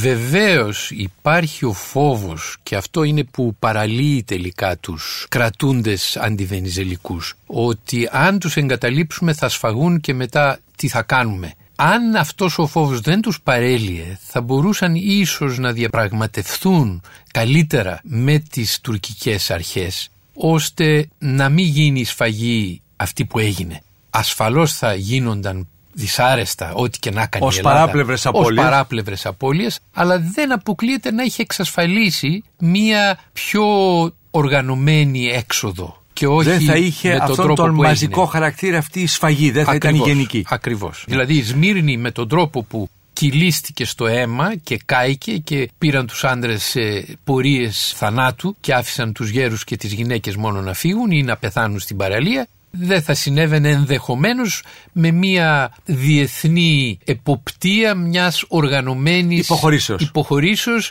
[0.01, 8.39] Βεβαίως υπάρχει ο φόβος και αυτό είναι που παραλύει τελικά τους κρατούντες αντιβενιζελικούς ότι αν
[8.39, 11.53] τους εγκαταλείψουμε θα σφαγούν και μετά τι θα κάνουμε.
[11.77, 18.81] Αν αυτός ο φόβος δεν τους παρέλυε θα μπορούσαν ίσως να διαπραγματευθούν καλύτερα με τις
[18.81, 23.83] τουρκικές αρχές ώστε να μην γίνει η σφαγή αυτή που έγινε.
[24.11, 27.77] Ασφαλώς θα γίνονταν δυσάρεστα ό,τι και να κάνει Ως η Ελλάδα.
[27.79, 28.59] παράπλευρες απώλειες.
[28.59, 33.65] Ως παράπλευρες απώλειες, αλλά δεν αποκλείεται να είχε εξασφαλίσει μία πιο
[34.31, 38.31] οργανωμένη έξοδο και όχι δεν θα είχε με τον αυτόν τρόπο τον που μαζικό έγινε.
[38.33, 39.51] χαρακτήρα αυτή η σφαγή.
[39.51, 40.45] Δεν θα ήταν η γενική.
[40.49, 41.05] Ακριβώς.
[41.09, 46.25] Δηλαδή η Σμύρνη με τον τρόπο που κυλίστηκε στο αίμα και κάηκε και πήραν τους
[46.25, 51.23] άντρες σε πορείες θανάτου και άφησαν τους γέρους και τις γυναίκες μόνο να φύγουν ή
[51.23, 52.47] να πεθάνουν στην παραλία
[52.77, 60.03] δεν θα συνέβαινε ενδεχομένως με μια διεθνή εποπτεία μιας οργανωμένης Υποχωρήσεως.
[60.03, 60.91] υποχωρήσεως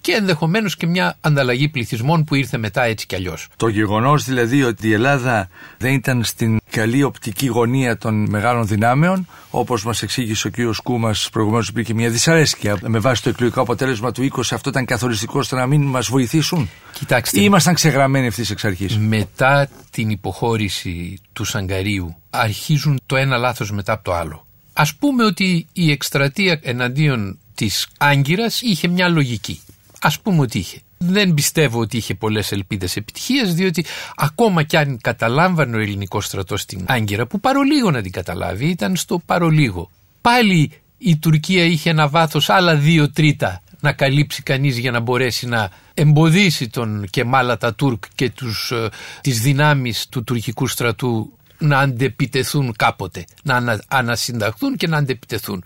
[0.00, 3.48] και ενδεχομένως και μια ανταλλαγή πληθυσμών που ήρθε μετά έτσι κι αλλιώς.
[3.56, 5.48] Το γεγονός δηλαδή ότι η Ελλάδα
[5.78, 10.54] δεν ήταν στην καλή οπτική γωνία των μεγάλων δυνάμεων, όπως μας εξήγησε ο κ.
[10.82, 15.38] Κούμας προηγουμένως, υπήρχε μια δυσαρέσκεια με βάση το εκλογικό αποτέλεσμα του 20, αυτό ήταν καθοριστικό
[15.38, 18.98] ώστε να μην μας βοηθήσουν; Κοιτάξτε, Ή ήμασταν ξεγραμμένοι ευθύς εξ αρχής.
[18.98, 24.46] μετά την υποχώρηση του Σαγκαρίου αρχίζουν το ένα λάθος μετά από το άλλο.
[24.72, 29.60] Ας πούμε ότι η εκστρατεία εναντίον της Άγκυρας είχε μια λογική.
[30.00, 30.80] Ας πούμε ότι είχε.
[31.04, 33.84] Δεν πιστεύω ότι είχε πολλές ελπίδες επιτυχίας διότι
[34.16, 38.96] ακόμα κι αν καταλάμβανε ο ελληνικός στρατός στην Άγκυρα που παρολίγο να την καταλάβει ήταν
[38.96, 39.90] στο παρολίγο.
[40.20, 45.46] Πάλι η Τουρκία είχε ένα βάθος άλλα δύο τρίτα να καλύψει κανείς για να μπορέσει
[45.46, 48.88] να εμποδίσει τον Κεμάλα Τουρκ και τους, ε,
[49.20, 55.64] τις δυνάμεις του τουρκικού στρατού να αντεπιτεθούν κάποτε, να ανα, ανασυνταχθούν και να αντεπιτεθούν.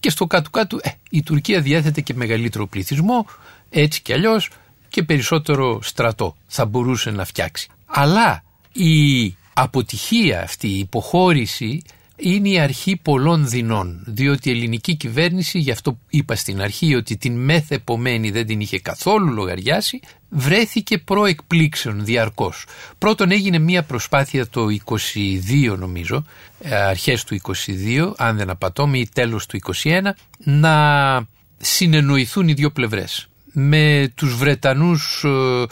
[0.00, 3.26] Και στο κάτω-κάτω ε, η Τουρκία διέθετε και μεγαλύτερο πληθυσμό,
[3.70, 4.50] έτσι κι αλλιώς
[4.88, 7.68] και περισσότερο στρατό θα μπορούσε να φτιάξει.
[7.86, 11.82] Αλλά η αποτυχία αυτή, η υποχώρηση
[12.16, 17.16] είναι η αρχή πολλών δεινών, διότι η ελληνική κυβέρνηση, γι' αυτό είπα στην αρχή ότι
[17.16, 22.64] την μεθεπομένη δεν την είχε καθόλου λογαριάσει, βρέθηκε προεκπλήξεων διαρκώς.
[22.98, 26.24] Πρώτον έγινε μια προσπάθεια το 22 νομίζω,
[26.60, 32.70] ε, αρχές του 22, αν δεν απατώμε ή τέλος του 21, να συνεννοηθούν οι δύο
[32.70, 35.66] πλευρές με τους Βρετανούς ε,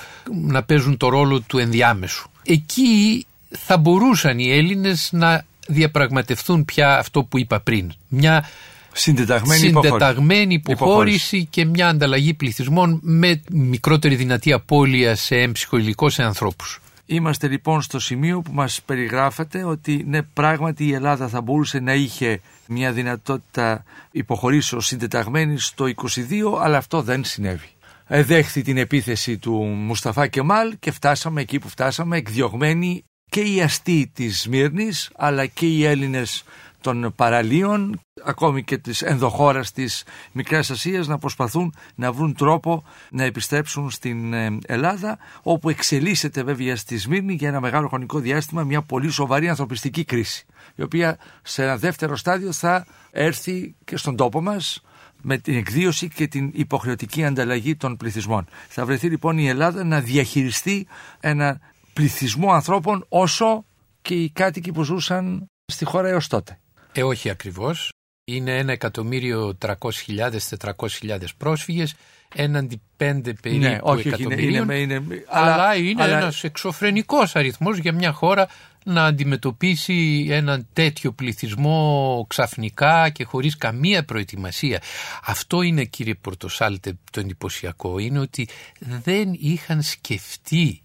[0.49, 2.31] να παίζουν το ρόλο του ενδιάμεσου.
[2.45, 7.93] Εκεί θα μπορούσαν οι Έλληνες να διαπραγματευτούν πια αυτό που είπα πριν.
[8.09, 8.49] Μια
[8.93, 16.23] Συντεταγμένη, συντεταγμένη υποχώρηση και μια ανταλλαγή πληθυσμών με μικρότερη δυνατή απώλεια σε έμψυχο υλικό σε
[16.23, 16.81] ανθρώπους.
[17.07, 21.95] Είμαστε λοιπόν στο σημείο που μας περιγράφεται ότι ναι πράγματι η Ελλάδα θα μπορούσε να
[21.95, 27.74] είχε μια δυνατότητα υποχωρήσεως συντεταγμένη στο 22 αλλά αυτό δεν συνέβη.
[28.07, 34.11] Εδέχθη την επίθεση του Μουσταφά Κεμάλ και φτάσαμε εκεί που φτάσαμε εκδιωγμένοι και οι αστεί
[34.15, 36.45] της Σμύρνης αλλά και οι Έλληνες
[36.81, 43.25] των παραλίων ακόμη και της ενδοχώρας της Μικράς Ασίας να προσπαθούν να βρουν τρόπο να
[43.25, 48.83] επιστρέψουν στην ε, Ελλάδα όπου εξελίσσεται βέβαια στη Σμύρνη για ένα μεγάλο χρονικό διάστημα μια
[48.83, 54.43] πολύ σοβαρή ανθρωπιστική κρίση η οποία σε ένα δεύτερο στάδιο θα έρθει και στον τόπο
[54.43, 54.83] μας
[55.25, 58.47] με την εκδίωση και την υποχρεωτική ανταλλαγή των πληθυσμών.
[58.69, 60.87] Θα βρεθεί λοιπόν η Ελλάδα να διαχειριστεί
[61.21, 61.61] ένα
[61.93, 63.65] πληθυσμό ανθρώπων όσο
[64.03, 66.59] και οι κάτοικοι που ζούσαν στη χώρα έως τότε.
[66.93, 67.93] Ε, όχι ακριβώς.
[68.25, 71.95] Είναι ένα εκατομμύριο 300.000-400.000 πρόσφυγες.
[72.35, 74.71] Έναντι πέντε περίπου Ναι, όχι, όχι, είναι, εκατομμυρίων.
[74.71, 78.49] είναι, είναι, αλλά, είναι αλλά- ένας εξωφρενικός αριθμός για μια χώρα
[78.87, 84.83] να αντιμετωπίσει έναν τέτοιο πληθυσμό ξαφνικά και χωρίς καμία προετοιμασία.
[85.25, 90.83] Αυτό είναι κύριε Πορτοσάλτε το εντυπωσιακό, είναι ότι δεν είχαν σκεφτεί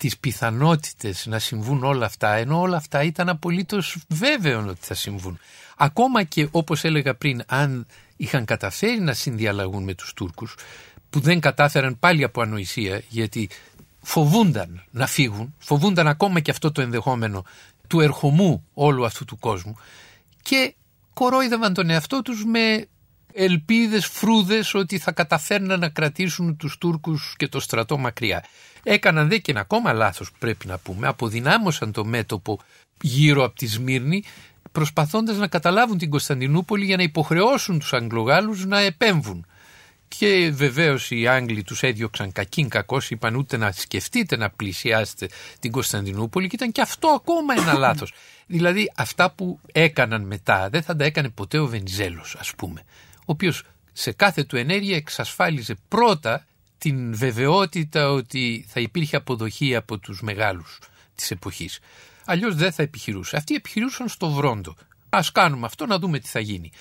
[0.00, 5.38] τις πιθανότητες να συμβούν όλα αυτά, ενώ όλα αυτά ήταν απολύτως βέβαιο ότι θα συμβούν.
[5.76, 7.86] Ακόμα και όπως έλεγα πριν, αν
[8.16, 10.54] είχαν καταφέρει να συνδιαλλαγούν με τους Τούρκους,
[11.10, 13.48] που δεν κατάφεραν πάλι από ανοησία, γιατί
[14.02, 17.44] φοβούνταν να φύγουν, φοβούνταν ακόμα και αυτό το ενδεχόμενο
[17.86, 19.76] του ερχομού όλου αυτού του κόσμου
[20.42, 20.74] και
[21.14, 22.86] κορόιδευαν τον εαυτό τους με
[23.32, 28.44] ελπίδες φρούδες ότι θα καταφέρναν να κρατήσουν τους Τούρκους και το στρατό μακριά.
[28.82, 32.58] Έκαναν δε και ένα ακόμα λάθος πρέπει να πούμε, αποδυνάμωσαν το μέτωπο
[33.02, 34.24] γύρω από τη Σμύρνη
[34.72, 39.46] προσπαθώντας να καταλάβουν την Κωνσταντινούπολη για να υποχρεώσουν τους Αγγλογάλους να επέμβουν.
[40.08, 45.28] Και βεβαίως οι Άγγλοι τους έδιωξαν κακήν κακό, είπαν ούτε να σκεφτείτε να πλησιάσετε
[45.60, 48.12] την Κωνσταντινούπολη και ήταν και αυτό ακόμα ένα λάθος.
[48.46, 52.82] Δηλαδή αυτά που έκαναν μετά δεν θα τα έκανε ποτέ ο Βενιζέλος, ας πούμε,
[53.30, 53.62] ο οποίος
[53.92, 56.46] σε κάθε του ενέργεια εξασφάλιζε πρώτα
[56.78, 60.78] την βεβαιότητα ότι θα υπήρχε αποδοχή από τους μεγάλους
[61.14, 61.78] της εποχής.
[62.24, 63.36] Αλλιώς δεν θα επιχειρούσε.
[63.36, 64.74] Αυτοί επιχειρούσαν στο βρόντο.
[65.08, 66.72] Α κάνουμε αυτό να δούμε τι θα γίνει.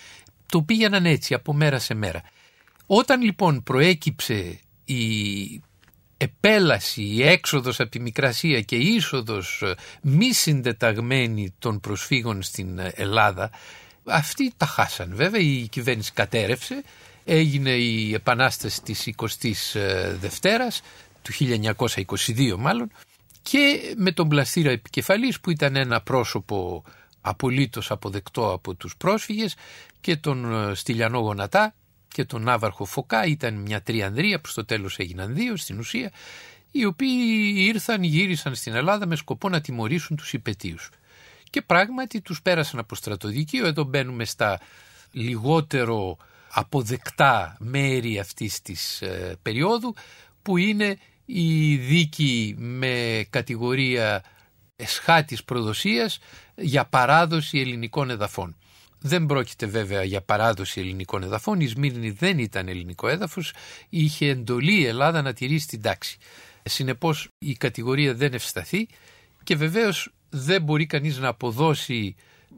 [0.46, 2.22] Το πήγαιναν έτσι από μέρα σε μέρα.
[2.86, 5.64] Όταν λοιπόν προέκυψε η
[6.18, 12.80] επέλαση, η έξοδος από τη Μικρασία και η είσοδος ε, μη συντεταγμένη των προσφύγων στην
[12.80, 13.52] ε, Ελλάδα,
[14.10, 15.16] αυτοί τα χάσαν.
[15.16, 16.84] Βέβαια, η κυβέρνηση κατέρευσε,
[17.26, 20.82] έγινε η επανάσταση της 20ης ε, Δευτέρας,
[21.22, 22.92] του 1922 μάλλον,
[23.42, 26.84] και με τον πλαστήρα επικεφαλής που ήταν ένα πρόσωπο
[27.22, 29.56] απολύτως αποδεκτό από τους πρόσφυγες
[30.02, 31.74] και τον Στυλιανό Γονατά
[32.08, 36.12] και τον Ναύαρχο Φωκά ήταν μια τριανδρία που στο τέλος έγιναν δύο στην ουσία
[36.72, 40.90] οι οποίοι ήρθαν, γύρισαν στην Ελλάδα με σκοπό να τιμωρήσουν τους υπετίους.
[41.50, 44.60] Και πράγματι τους πέρασαν από στρατοδικείο, εδώ μπαίνουμε στα
[45.12, 46.18] λιγότερο
[46.52, 49.94] αποδεκτά μέρη αυτής της ε, περίοδου
[50.42, 54.24] που είναι η δίκη με κατηγορία
[54.76, 56.20] εσχάτης προδοσίας
[56.56, 58.56] για παράδοση ελληνικών εδαφών.
[59.00, 61.60] Δεν πρόκειται βέβαια για παράδοση ελληνικών εδαφών.
[61.60, 63.54] Η Σμύρνη δεν ήταν ελληνικό έδαφος.
[63.90, 66.18] Είχε εντολή η Ελλάδα να τηρήσει την τάξη.
[66.64, 68.88] Συνεπώς η κατηγορία δεν ευσταθεί
[69.44, 72.16] και βεβαίως δεν μπορεί κανείς να αποδώσει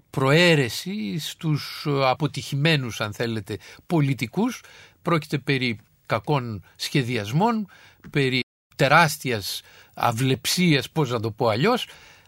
[0.10, 4.64] προαίρεση στους αποτυχημένους αν θέλετε πολιτικούς.
[5.02, 7.68] Πρόκειται περί κακών σχεδιασμών,
[8.10, 8.40] περί
[8.76, 9.62] τεράστιας
[9.94, 11.88] αυλεψίας, πώς να το πω αλλιώς,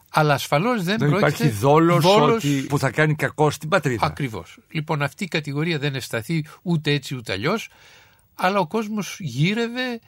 [0.09, 1.27] αλλά ασφαλώς δεν, Δεν πρόκειται...
[1.27, 4.05] υπάρχει δόλος, δόλος ότι, που θα κάνει κακό στην πατρίδα.
[4.05, 4.57] Ακριβώς.
[4.71, 7.69] Λοιπόν αυτή η κατηγορία δεν ευσταθεί ούτε έτσι ούτε αλλιώς,
[8.35, 9.99] αλλά ο κόσμος γύρευε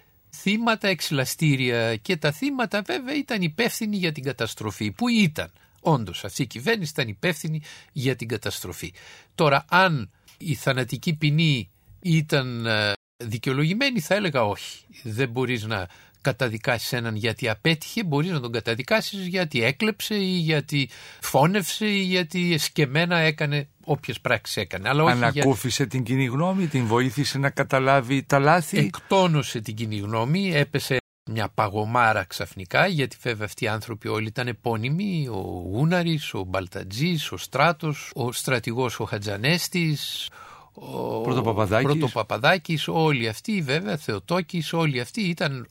[0.41, 6.41] θύματα εξυλαστήρια και τα θύματα βέβαια ήταν υπεύθυνοι για την καταστροφή που ήταν; Όντως αυτή
[6.41, 8.93] η κυβέρνηση ήταν υπεύθυνη για την καταστροφή.
[9.35, 11.69] Τώρα αν η θανατική ποινή
[12.01, 14.85] ήταν ε, δικαιολογημένη θα έλεγα όχι.
[15.03, 15.87] Δεν μπορείς να
[16.21, 20.89] καταδικάσεις έναν γιατί απέτυχε, μπορείς να τον καταδικάσεις γιατί έκλεψε ή γιατί
[21.21, 24.89] φώνευσε ή γιατί εσκεμμένα έκανε όποιες πράξεις έκανε.
[24.89, 25.27] Αλλά όχι για...
[25.27, 28.77] Ανακούφισε την κοινή γνώμη, την βοήθησε να καταλάβει τα λάθη.
[28.77, 30.97] Εκτόνωσε την κοινή γνώμη, έπεσε
[31.31, 37.31] μια παγωμάρα ξαφνικά γιατί βέβαια αυτοί οι άνθρωποι όλοι ήταν επώνυμοι ο Γούναρης, ο Μπαλτατζής,
[37.31, 40.29] ο Στράτος, ο στρατηγός ο Χατζανέστης
[40.73, 41.85] ο Πρωτοπαπαδάκης.
[41.85, 45.67] Πρωτοπαπαδάκης, όλοι αυτοί βέβαια, Θεοτόκης, όλοι αυτοί ήταν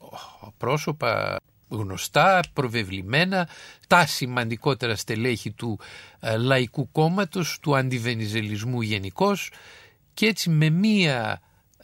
[0.57, 1.37] πρόσωπα
[1.76, 3.48] γνωστά, προβεβλημένα,
[3.87, 5.80] τα σημαντικότερα στελέχη του
[6.20, 9.50] ε, λαϊκού κόμματος, του αντιβενιζελισμού γενικώς
[10.14, 11.40] και έτσι με μία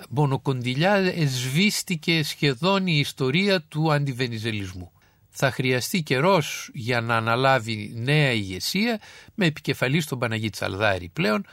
[0.08, 4.92] μονοκοντιλιά εσβήστηκε σχεδόν η ιστορία του αντιβενιζελισμού.
[5.30, 9.00] Θα χρειαστεί καιρός για να αναλάβει νέα ηγεσία
[9.34, 11.46] με επικεφαλής στον Παναγίτη Τσαλδάρη πλέον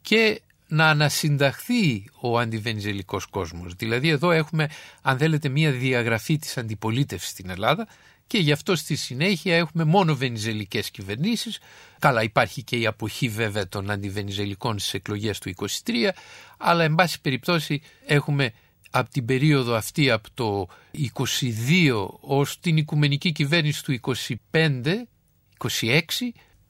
[0.00, 3.74] και να ανασυνταχθεί ο αντιβενιζελικός κόσμος.
[3.74, 4.68] Δηλαδή εδώ έχουμε
[5.02, 7.86] αν θέλετε μία διαγραφή της αντιπολίτευσης στην Ελλάδα
[8.26, 11.58] και γι' αυτό στη συνέχεια έχουμε μόνο βενιζελικές κυβερνήσεις.
[11.98, 15.66] Καλά υπάρχει και η αποχή βέβαια των αντιβενιζελικών στις εκλογές του 23
[16.58, 18.52] αλλά εν πάση περιπτώσει έχουμε
[18.90, 20.66] από την περίοδο αυτή από το
[21.14, 24.00] 22 ως την οικουμενική κυβέρνηση του
[24.52, 24.82] 25
[25.58, 26.00] 26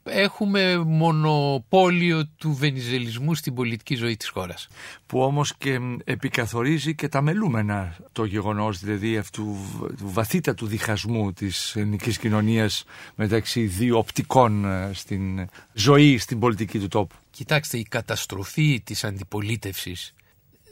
[0.08, 4.68] έχουμε μονοπόλιο του βενιζελισμού στην πολιτική ζωή της χώρας.
[5.06, 9.56] Που όμως και επικαθορίζει και τα μελούμενα το γεγονός δηλαδή αυτού
[9.98, 16.88] του βαθύτατου διχασμού της ελληνικής κοινωνίας μεταξύ δύο οπτικών ε, στην ζωή, στην πολιτική του
[16.88, 17.16] τόπου.
[17.30, 20.14] Κοιτάξτε, η καταστροφή της αντιπολίτευσης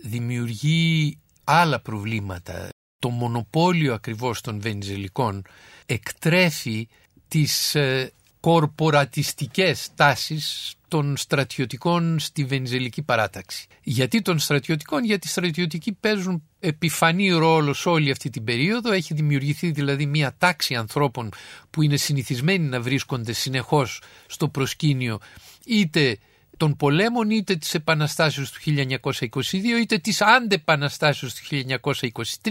[0.02, 2.68] δημιουργεί άλλα προβλήματα.
[2.98, 5.42] Το μονοπόλιο ακριβώς των Βενιζελικών
[5.86, 6.88] εκτρέφει
[7.28, 8.12] τις ε,
[8.44, 13.66] κορπορατιστικές τάσεις των στρατιωτικών στη Βενιζελική παράταξη.
[13.82, 18.92] Γιατί των στρατιωτικών, γιατί οι στρατιωτικοί παίζουν επιφανή ρόλο σε όλη αυτή την περίοδο.
[18.92, 21.30] Έχει δημιουργηθεί δηλαδή μια τάξη ανθρώπων
[21.70, 25.18] που είναι συνηθισμένοι να βρίσκονται συνεχώς στο προσκήνιο
[25.66, 26.18] είτε
[26.56, 31.42] των πολέμων είτε της επαναστάσεως του 1922 είτε της αντεπαναστάσεως του
[31.82, 32.50] 1923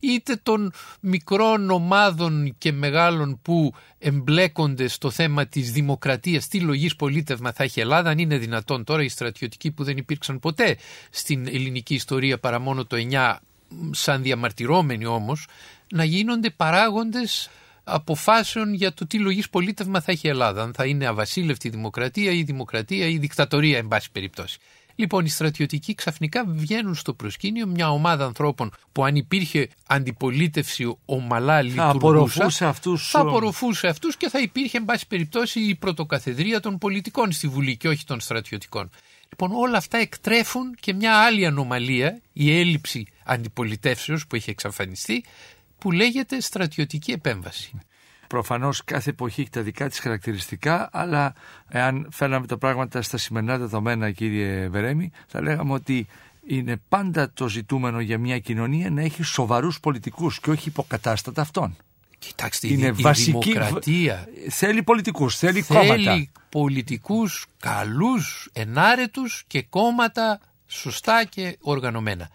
[0.00, 7.52] είτε των μικρών ομάδων και μεγάλων που εμπλέκονται στο θέμα της δημοκρατίας, τι λογής πολίτευμα
[7.52, 10.76] θα έχει η Ελλάδα, αν είναι δυνατόν τώρα οι στρατιωτικοί που δεν υπήρξαν ποτέ
[11.10, 13.36] στην ελληνική ιστορία παρά μόνο το 9
[13.90, 15.46] σαν διαμαρτυρόμενοι όμως,
[15.92, 17.50] να γίνονται παράγοντες
[17.84, 22.32] αποφάσεων για το τι λογής πολίτευμα θα έχει η Ελλάδα, αν θα είναι αβασίλευτη δημοκρατία
[22.32, 24.58] ή δημοκρατία ή δικτατορία εν πάση περιπτώσει.
[25.00, 31.62] Λοιπόν, οι στρατιωτικοί ξαφνικά βγαίνουν στο προσκήνιο μια ομάδα ανθρώπων που αν υπήρχε αντιπολίτευση ομαλά
[31.62, 33.10] λειτουργούσα, θα αυτούς...
[33.10, 37.76] θα απορροφούσε αυτούς και θα υπήρχε εν πάση περιπτώσει η πρωτοκαθεδρία των πολιτικών στη Βουλή
[37.76, 38.90] και όχι των στρατιωτικών.
[39.30, 45.24] Λοιπόν όλα αυτά εκτρέφουν και μια άλλη ανομαλία, η έλλειψη αντιπολιτεύσεως που έχει εξαφανιστεί
[45.78, 47.80] που λέγεται στρατιωτική επέμβαση.
[48.30, 51.34] Προφανώς κάθε εποχή έχει τα δικά της χαρακτηριστικά, αλλά
[51.68, 56.06] εάν φέρναμε τα πράγματα στα σημερινά δεδομένα κύριε Βερέμι, θα λέγαμε ότι
[56.46, 61.76] είναι πάντα το ζητούμενο για μια κοινωνία να έχει σοβαρούς πολιτικούς και όχι υποκατάστατα αυτών.
[62.18, 63.52] Κοιτάξτε, είναι η, βασική...
[63.52, 66.10] δημοκρατία θέλει πολιτικούς, θέλει, θέλει κόμματα.
[66.10, 72.28] Θέλει πολιτικούς καλούς, ενάρετους και κόμματα σωστά και οργανωμένα.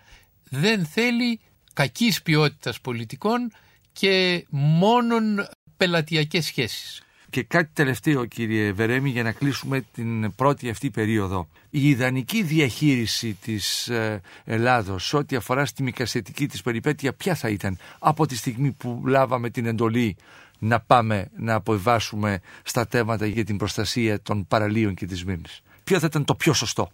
[0.49, 1.39] Δεν θέλει
[1.73, 3.51] κακής ποιότητας πολιτικών
[3.93, 5.47] και μόνον
[5.85, 7.03] πελατειακές σχέσεις.
[7.29, 11.47] Και κάτι τελευταίο κύριε Βερέμι για να κλείσουμε την πρώτη αυτή περίοδο.
[11.69, 17.77] Η ιδανική διαχείριση της ε, Ελλάδος ό,τι αφορά στη μικρασιατική της περιπέτεια ποια θα ήταν
[17.99, 20.15] από τη στιγμή που λάβαμε την εντολή
[20.59, 25.61] να πάμε να αποβάσουμε στα θέματα για την προστασία των παραλίων και της μήνης.
[25.83, 26.91] Ποιο θα ήταν το πιο σωστό;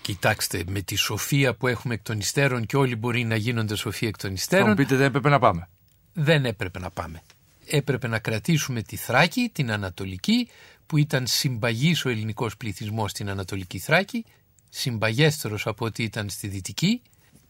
[0.00, 4.06] Κοιτάξτε, με τη σοφία που έχουμε εκ των υστέρων και όλοι μπορεί να γίνονται σοφοί
[4.06, 4.64] εκ των υστέρων.
[4.64, 5.68] Θα μου πείτε, δεν έπρεπε να πάμε;
[6.12, 7.22] Δεν έπρεπε να πάμε
[7.66, 10.48] έπρεπε να κρατήσουμε τη Θράκη, την Ανατολική,
[10.86, 14.24] που ήταν συμπαγής ο ελληνικός πληθυσμός στην Ανατολική Θράκη,
[14.70, 17.02] συμπαγέστερος από ό,τι ήταν στη Δυτική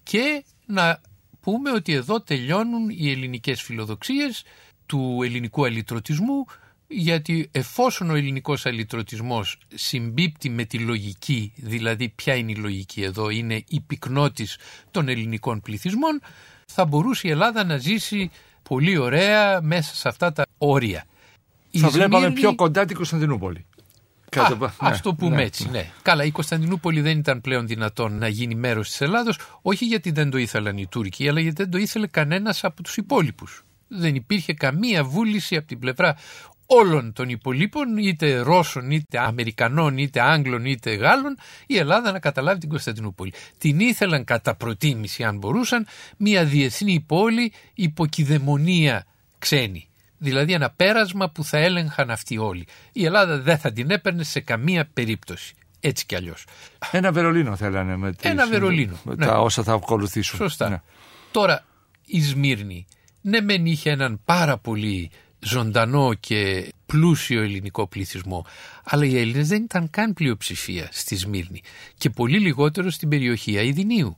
[0.02, 1.00] και να
[1.40, 4.42] πούμε ότι εδώ τελειώνουν οι ελληνικές φιλοδοξίες
[4.86, 6.46] του ελληνικού αλυτρωτισμού
[6.86, 13.30] γιατί εφόσον ο ελληνικός αλυτρωτισμός συμπίπτει με τη λογική, δηλαδή ποια είναι η λογική εδώ,
[13.30, 14.58] είναι η πυκνότης
[14.90, 16.20] των ελληνικών πληθυσμών,
[16.66, 18.30] θα μπορούσε η Ελλάδα να ζήσει
[18.68, 21.04] πολύ ωραία μέσα σε αυτά τα όρια.
[21.70, 23.66] Θα βλέπαμε πιο κοντά την Κωνσταντινούπολη.
[24.36, 25.90] Α, ναι, ας το πούμε ναι, έτσι, ναι.
[26.02, 30.30] Καλά, η Κωνσταντινούπολη δεν ήταν πλέον δυνατόν να γίνει μέρος της Ελλάδος, όχι γιατί δεν
[30.30, 33.64] το ήθελαν οι Τούρκοι, αλλά γιατί δεν το ήθελε κανένας από τους υπόλοιπους.
[33.88, 36.16] Δεν υπήρχε καμία βούληση από την πλευρά
[36.66, 42.60] όλων των υπολείπων, είτε Ρώσων, είτε Αμερικανών, είτε Άγγλων, είτε Γάλλων, η Ελλάδα να καταλάβει
[42.60, 43.32] την Κωνσταντινούπολη.
[43.58, 49.06] Την ήθελαν κατά προτίμηση, αν μπορούσαν, μια διεθνή πόλη υποκειδαιμονία
[49.38, 49.88] ξένη.
[50.18, 52.66] Δηλαδή ένα πέρασμα που θα έλεγχαν αυτοί όλοι.
[52.92, 55.54] Η Ελλάδα δεν θα την έπαιρνε σε καμία περίπτωση.
[55.80, 56.46] Έτσι κι αλλιώς.
[56.90, 59.32] Ένα Βερολίνο θέλανε με, τις, Ένα Βερολίνο, με τα ναι.
[59.32, 60.38] όσα θα ακολουθήσουν.
[60.38, 60.68] Σωστά.
[60.68, 60.80] Ναι.
[61.30, 61.64] Τώρα
[62.04, 62.86] η Σμύρνη
[63.20, 65.10] ναι μεν είχε έναν πάρα πολύ
[65.44, 68.46] ζωντανό και πλούσιο ελληνικό πληθυσμό.
[68.84, 71.62] Αλλά οι Έλληνες δεν ήταν καν πλειοψηφία στη Σμύρνη
[71.98, 74.16] και πολύ λιγότερο στην περιοχή Αιδινίου.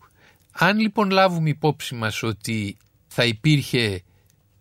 [0.53, 4.03] Αν λοιπόν λάβουμε υπόψη μας ότι θα υπήρχε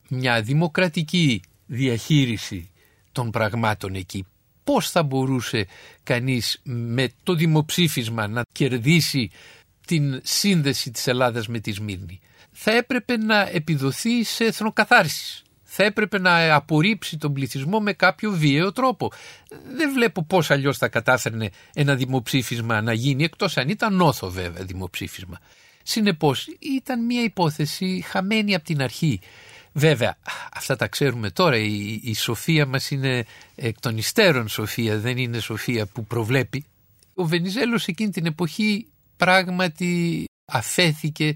[0.09, 2.69] μια δημοκρατική διαχείριση
[3.11, 4.25] των πραγμάτων εκεί,
[4.63, 5.67] πώς θα μπορούσε
[6.03, 9.29] κανείς με το δημοψήφισμα να κερδίσει
[9.87, 12.19] την σύνδεση της Ελλάδας με τη Σμύρνη;
[12.51, 15.44] Θα έπρεπε να επιδοθεί σε εθνοκαθάρσεις
[15.77, 19.11] θα έπρεπε να απορρίψει τον πληθυσμό με κάποιο βίαιο τρόπο.
[19.75, 24.63] Δεν βλέπω πώς αλλιώς θα κατάφερνε ένα δημοψήφισμα να γίνει, εκτός αν ήταν νόθο βέβαια
[24.63, 25.39] δημοψήφισμα.
[25.83, 29.19] Συνεπώς ήταν μια υπόθεση χαμένη από την αρχή.
[29.71, 30.17] Βέβαια,
[30.53, 35.39] αυτά τα ξέρουμε τώρα, η, η σοφία μας είναι εκ των υστέρων σοφία, δεν είναι
[35.39, 36.65] σοφία που προβλέπει.
[37.13, 41.35] Ο Βενιζέλος εκείνη την εποχή πράγματι αφέθηκε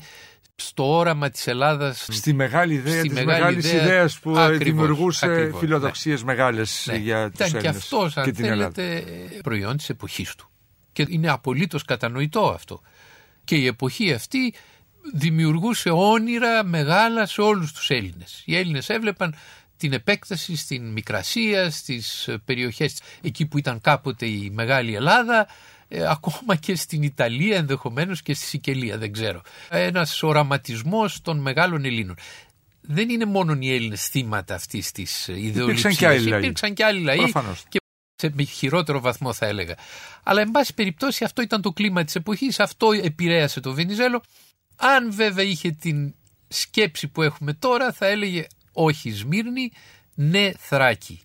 [0.61, 2.07] στο όραμα της Ελλάδας.
[2.09, 6.25] Στη μεγάλη ιδέα στη της μεγάλη μεγάλης ιδέα, ιδέας που ακριβώς, δημιουργούσε ακριβώς, φιλοδοξίες ναι.
[6.25, 6.97] μεγάλες ναι.
[6.97, 9.03] για τους Ήταν και αυτός, αν και θέλετε,
[9.43, 10.49] προϊόν της εποχής του.
[10.91, 12.81] Και είναι απολύτως κατανοητό αυτό.
[13.43, 14.53] Και η εποχή αυτή
[15.13, 18.41] δημιουργούσε όνειρα μεγάλα σε όλους τους Έλληνες.
[18.45, 19.35] Οι Έλληνες έβλεπαν
[19.77, 25.47] την επέκταση στην Μικρασία, στις περιοχές εκεί που ήταν κάποτε η Μεγάλη Ελλάδα,
[25.91, 29.41] ε, ακόμα και στην Ιταλία ενδεχομένως και στη Σικελία δεν ξέρω.
[29.69, 32.15] Ένας οραματισμός των μεγάλων Ελλήνων.
[32.81, 35.97] Δεν είναι μόνο οι Έλληνες θύματα αυτής της ιδεολειψίας.
[35.97, 36.39] και άλλοι λαοί.
[36.39, 37.63] Υπήρξαν και άλλοι λαοί Προφανώς.
[37.69, 37.79] και
[38.15, 39.75] σε χειρότερο βαθμό θα έλεγα.
[40.23, 44.23] Αλλά εν πάση περιπτώσει αυτό ήταν το κλίμα της εποχής, αυτό επηρέασε το Βενιζέλο.
[44.75, 46.13] Αν βέβαια είχε την
[46.47, 49.71] σκέψη που έχουμε τώρα θα έλεγε όχι Σμύρνη,
[50.13, 51.21] ναι Θράκη.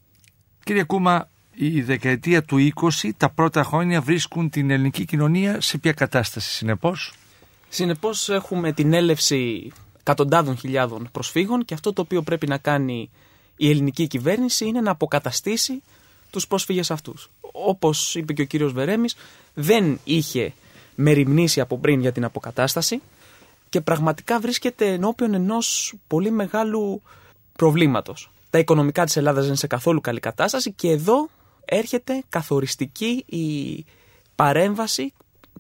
[0.65, 5.93] Κύριε Κούμα, η δεκαετία του 20, τα πρώτα χρόνια βρίσκουν την ελληνική κοινωνία σε ποια
[5.93, 7.13] κατάσταση συνεπώς;
[7.69, 13.11] Συνεπώς έχουμε την έλευση εκατοντάδων χιλιάδων προσφύγων και αυτό το οποίο πρέπει να κάνει
[13.57, 15.83] η ελληνική κυβέρνηση είναι να αποκαταστήσει
[16.31, 17.31] τους πρόσφυγες αυτούς.
[17.53, 19.17] Όπως είπε και ο κύριος Βερέμης,
[19.55, 20.53] δεν είχε
[20.95, 23.03] μεριμνήσει από πριν για την αποκατάσταση
[23.69, 27.03] και πραγματικά βρίσκεται ενώπιον ενός πολύ μεγάλου
[27.57, 28.31] προβλήματος.
[28.51, 31.29] Τα οικονομικά της Ελλάδας δεν είναι σε καθόλου καλή κατάσταση και εδώ
[31.77, 33.85] έρχεται καθοριστική η
[34.35, 35.13] παρέμβαση,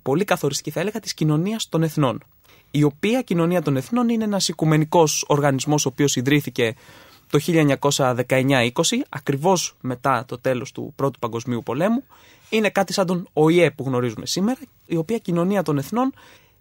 [0.03, 2.23] πολύ καθοριστική θα έλεγα, της κοινωνίας των εθνών.
[2.71, 6.75] Η οποία κοινωνία των εθνών είναι ένας οικουμενικός οργανισμός ο οποίος ιδρύθηκε
[7.31, 8.71] το 1919-20,
[9.09, 12.05] ακριβώς μετά το τέλος του Πρώτου Παγκοσμίου Πολέμου.
[12.51, 16.13] Είναι κάτι σαν τον ΟΗΕ που γνωρίζουμε σήμερα, η οποία κοινωνία των εθνών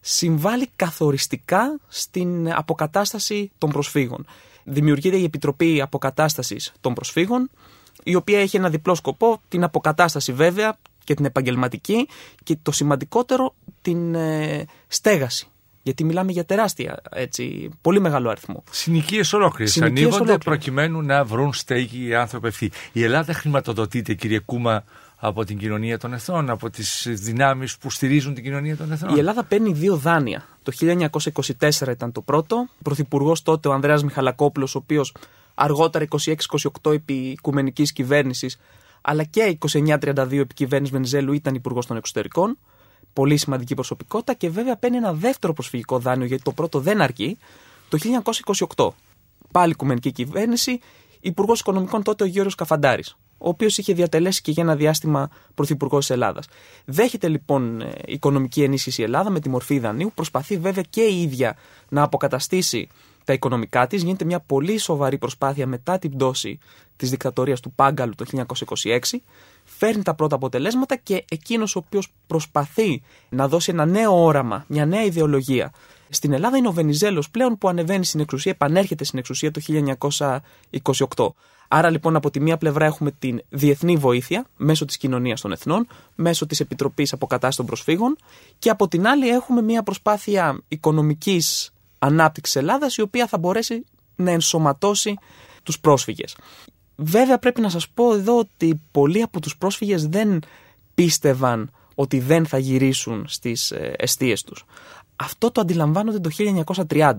[0.01, 4.25] συμβάλλει καθοριστικά στην αποκατάσταση των προσφύγων.
[4.63, 7.49] Δημιουργείται η Επιτροπή Αποκατάστασης των Προσφύγων,
[8.03, 12.07] η οποία έχει ένα διπλό σκοπό, την αποκατάσταση βέβαια και την επαγγελματική
[12.43, 15.47] και το σημαντικότερο την ε, στέγαση.
[15.83, 18.63] Γιατί μιλάμε για τεράστια, έτσι, πολύ μεγάλο αριθμό.
[18.71, 20.43] Συνοικίες ολόκληρες Συνοικίες ανοίγονται ολόκληρες.
[20.43, 22.71] προκειμένου να βρουν στέγη οι άνθρωποι αυτοί.
[22.91, 24.83] Η Ελλάδα χρηματοδοτείται, κύριε Κούμα,
[25.25, 29.15] από την κοινωνία των εθνών, από τις δυνάμεις που στηρίζουν την κοινωνία των εθνών.
[29.15, 30.45] Η Ελλάδα παίρνει δύο δάνεια.
[30.63, 32.55] Το 1924 ήταν το πρώτο.
[32.55, 35.13] Ο Πρωθυπουργός τότε, ο Ανδρέας Μιχαλακόπουλος, ο οποίος
[35.53, 36.05] αργότερα
[36.83, 38.59] 26-28 επί οικουμενική κυβέρνησης,
[39.01, 42.57] αλλά και 29-32 επί κυβέρνηση Βενιζέλου ήταν υπουργός των εξωτερικών.
[43.13, 47.37] Πολύ σημαντική προσωπικότητα και βέβαια παίρνει ένα δεύτερο προσφυγικό δάνειο, γιατί το πρώτο δεν αρκεί,
[47.89, 47.97] το
[48.75, 48.87] 1928.
[49.51, 50.79] Πάλι οικουμενική κυβέρνηση,
[51.19, 55.99] υπουργός οικονομικών τότε ο Γιώργος Καφαντάρης, ο οποίος είχε διατελέσει και για ένα διάστημα πρωθυπουργός
[55.99, 56.47] της Ελλάδας.
[56.85, 61.21] Δέχεται λοιπόν ε, οικονομική ενίσχυση η Ελλάδα με τη μορφή δανείου, προσπαθεί βέβαια και η
[61.21, 61.55] ίδια
[61.89, 62.87] να αποκαταστήσει
[63.23, 64.03] τα οικονομικά της.
[64.03, 66.59] Γίνεται μια πολύ σοβαρή προσπάθεια μετά την πτώση
[66.95, 68.25] της δικτατορίας του Πάγκαλου το
[68.83, 68.99] 1926.
[69.63, 74.85] Φέρνει τα πρώτα αποτελέσματα και εκείνος ο οποίος προσπαθεί να δώσει ένα νέο όραμα, μια
[74.85, 75.71] νέα ιδεολογία
[76.13, 79.61] στην Ελλάδα είναι ο Βενιζέλος πλέον που ανεβαίνει στην εξουσία, επανέρχεται στην εξουσία το
[81.15, 81.27] 1928.
[81.67, 85.87] Άρα λοιπόν από τη μία πλευρά έχουμε την διεθνή βοήθεια μέσω της κοινωνίας των εθνών,
[86.15, 88.17] μέσω της Επιτροπής Αποκατάστασης των Προσφύγων
[88.59, 91.72] και από την άλλη έχουμε μια προσπάθεια οικονομικής
[92.03, 93.83] ανάπτυξης Ελλάδας η οποία θα μπορέσει
[94.15, 95.17] να ενσωματώσει
[95.63, 96.35] τους πρόσφυγες.
[96.95, 100.39] Βέβαια πρέπει να σας πω εδώ ότι πολλοί από τους πρόσφυγες δεν
[100.95, 104.65] πίστευαν ότι δεν θα γυρίσουν στις ε, αιστείες τους.
[105.15, 106.29] Αυτό το αντιλαμβάνονται το
[106.89, 107.13] 1930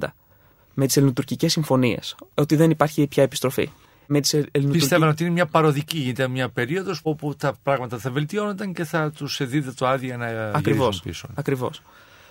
[0.75, 3.71] με τις ελληνοτουρκικές συμφωνίες, ότι δεν υπάρχει πια επιστροφή.
[4.07, 4.81] Με τις ελληνοτουρκικές...
[4.81, 9.11] Πίστευαν ότι είναι μια παροδική, ήταν μια περίοδος όπου τα πράγματα θα βελτιώνονταν και θα
[9.11, 11.29] τους δίδε το άδεια να γυρίσουν Ακριβώς, πίσω.
[11.35, 11.83] ακριβώς.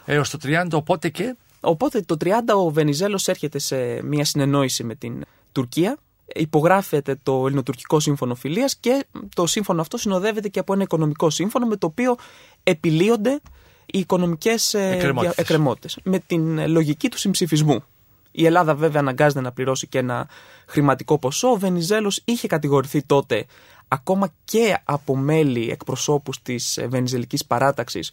[0.06, 4.96] Έως το 30 οπότε και Οπότε το 30 ο Βενιζέλος έρχεται σε μια συνεννόηση με
[4.96, 5.98] την Τουρκία,
[6.36, 9.06] υπογράφεται το ελληνοτουρκικό σύμφωνο φιλίας και
[9.36, 12.16] το σύμφωνο αυτό συνοδεύεται και από ένα οικονομικό σύμφωνο με το οποίο
[12.64, 13.40] επιλύονται
[13.86, 15.22] οι οικονομικές ε, Εκκρεμότητες.
[15.22, 17.84] δια- εκκρεμότητες με την λογική του συμψηφισμού.
[18.32, 20.28] Η Ελλάδα βέβαια αναγκάζεται να πληρώσει και ένα
[20.68, 21.48] χρηματικό ποσό.
[21.50, 23.46] Ο Βενιζέλος είχε κατηγορηθεί τότε
[23.88, 28.12] ακόμα και από μέλη εκπροσώπους της ε, βενιζελικής παράταξης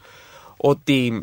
[0.57, 1.22] ότι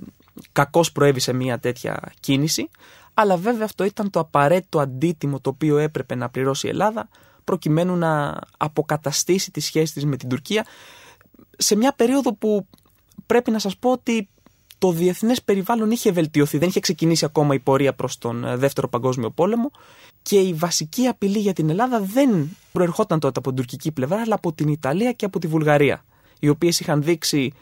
[0.51, 2.69] κακώς προέβησε μια τέτοια κίνηση.
[3.13, 7.09] Αλλά βέβαια αυτό ήταν το απαραίτητο αντίτιμο το οποίο έπρεπε να πληρώσει η Ελλάδα
[7.43, 10.65] προκειμένου να αποκαταστήσει τη σχέση της με την Τουρκία
[11.57, 12.67] σε μια περίοδο που
[13.25, 14.29] πρέπει να σας πω ότι
[14.77, 16.57] το διεθνές περιβάλλον είχε βελτιωθεί.
[16.57, 19.71] Δεν είχε ξεκινήσει ακόμα η πορεία προς τον ε, Δεύτερο Παγκόσμιο Πόλεμο
[20.21, 24.35] και η βασική απειλή για την Ελλάδα δεν προερχόταν τότε από την τουρκική πλευρά αλλά
[24.35, 26.03] από την Ιταλία και από τη Βουλγαρία
[26.39, 27.53] οι οποίες είχαν δείξει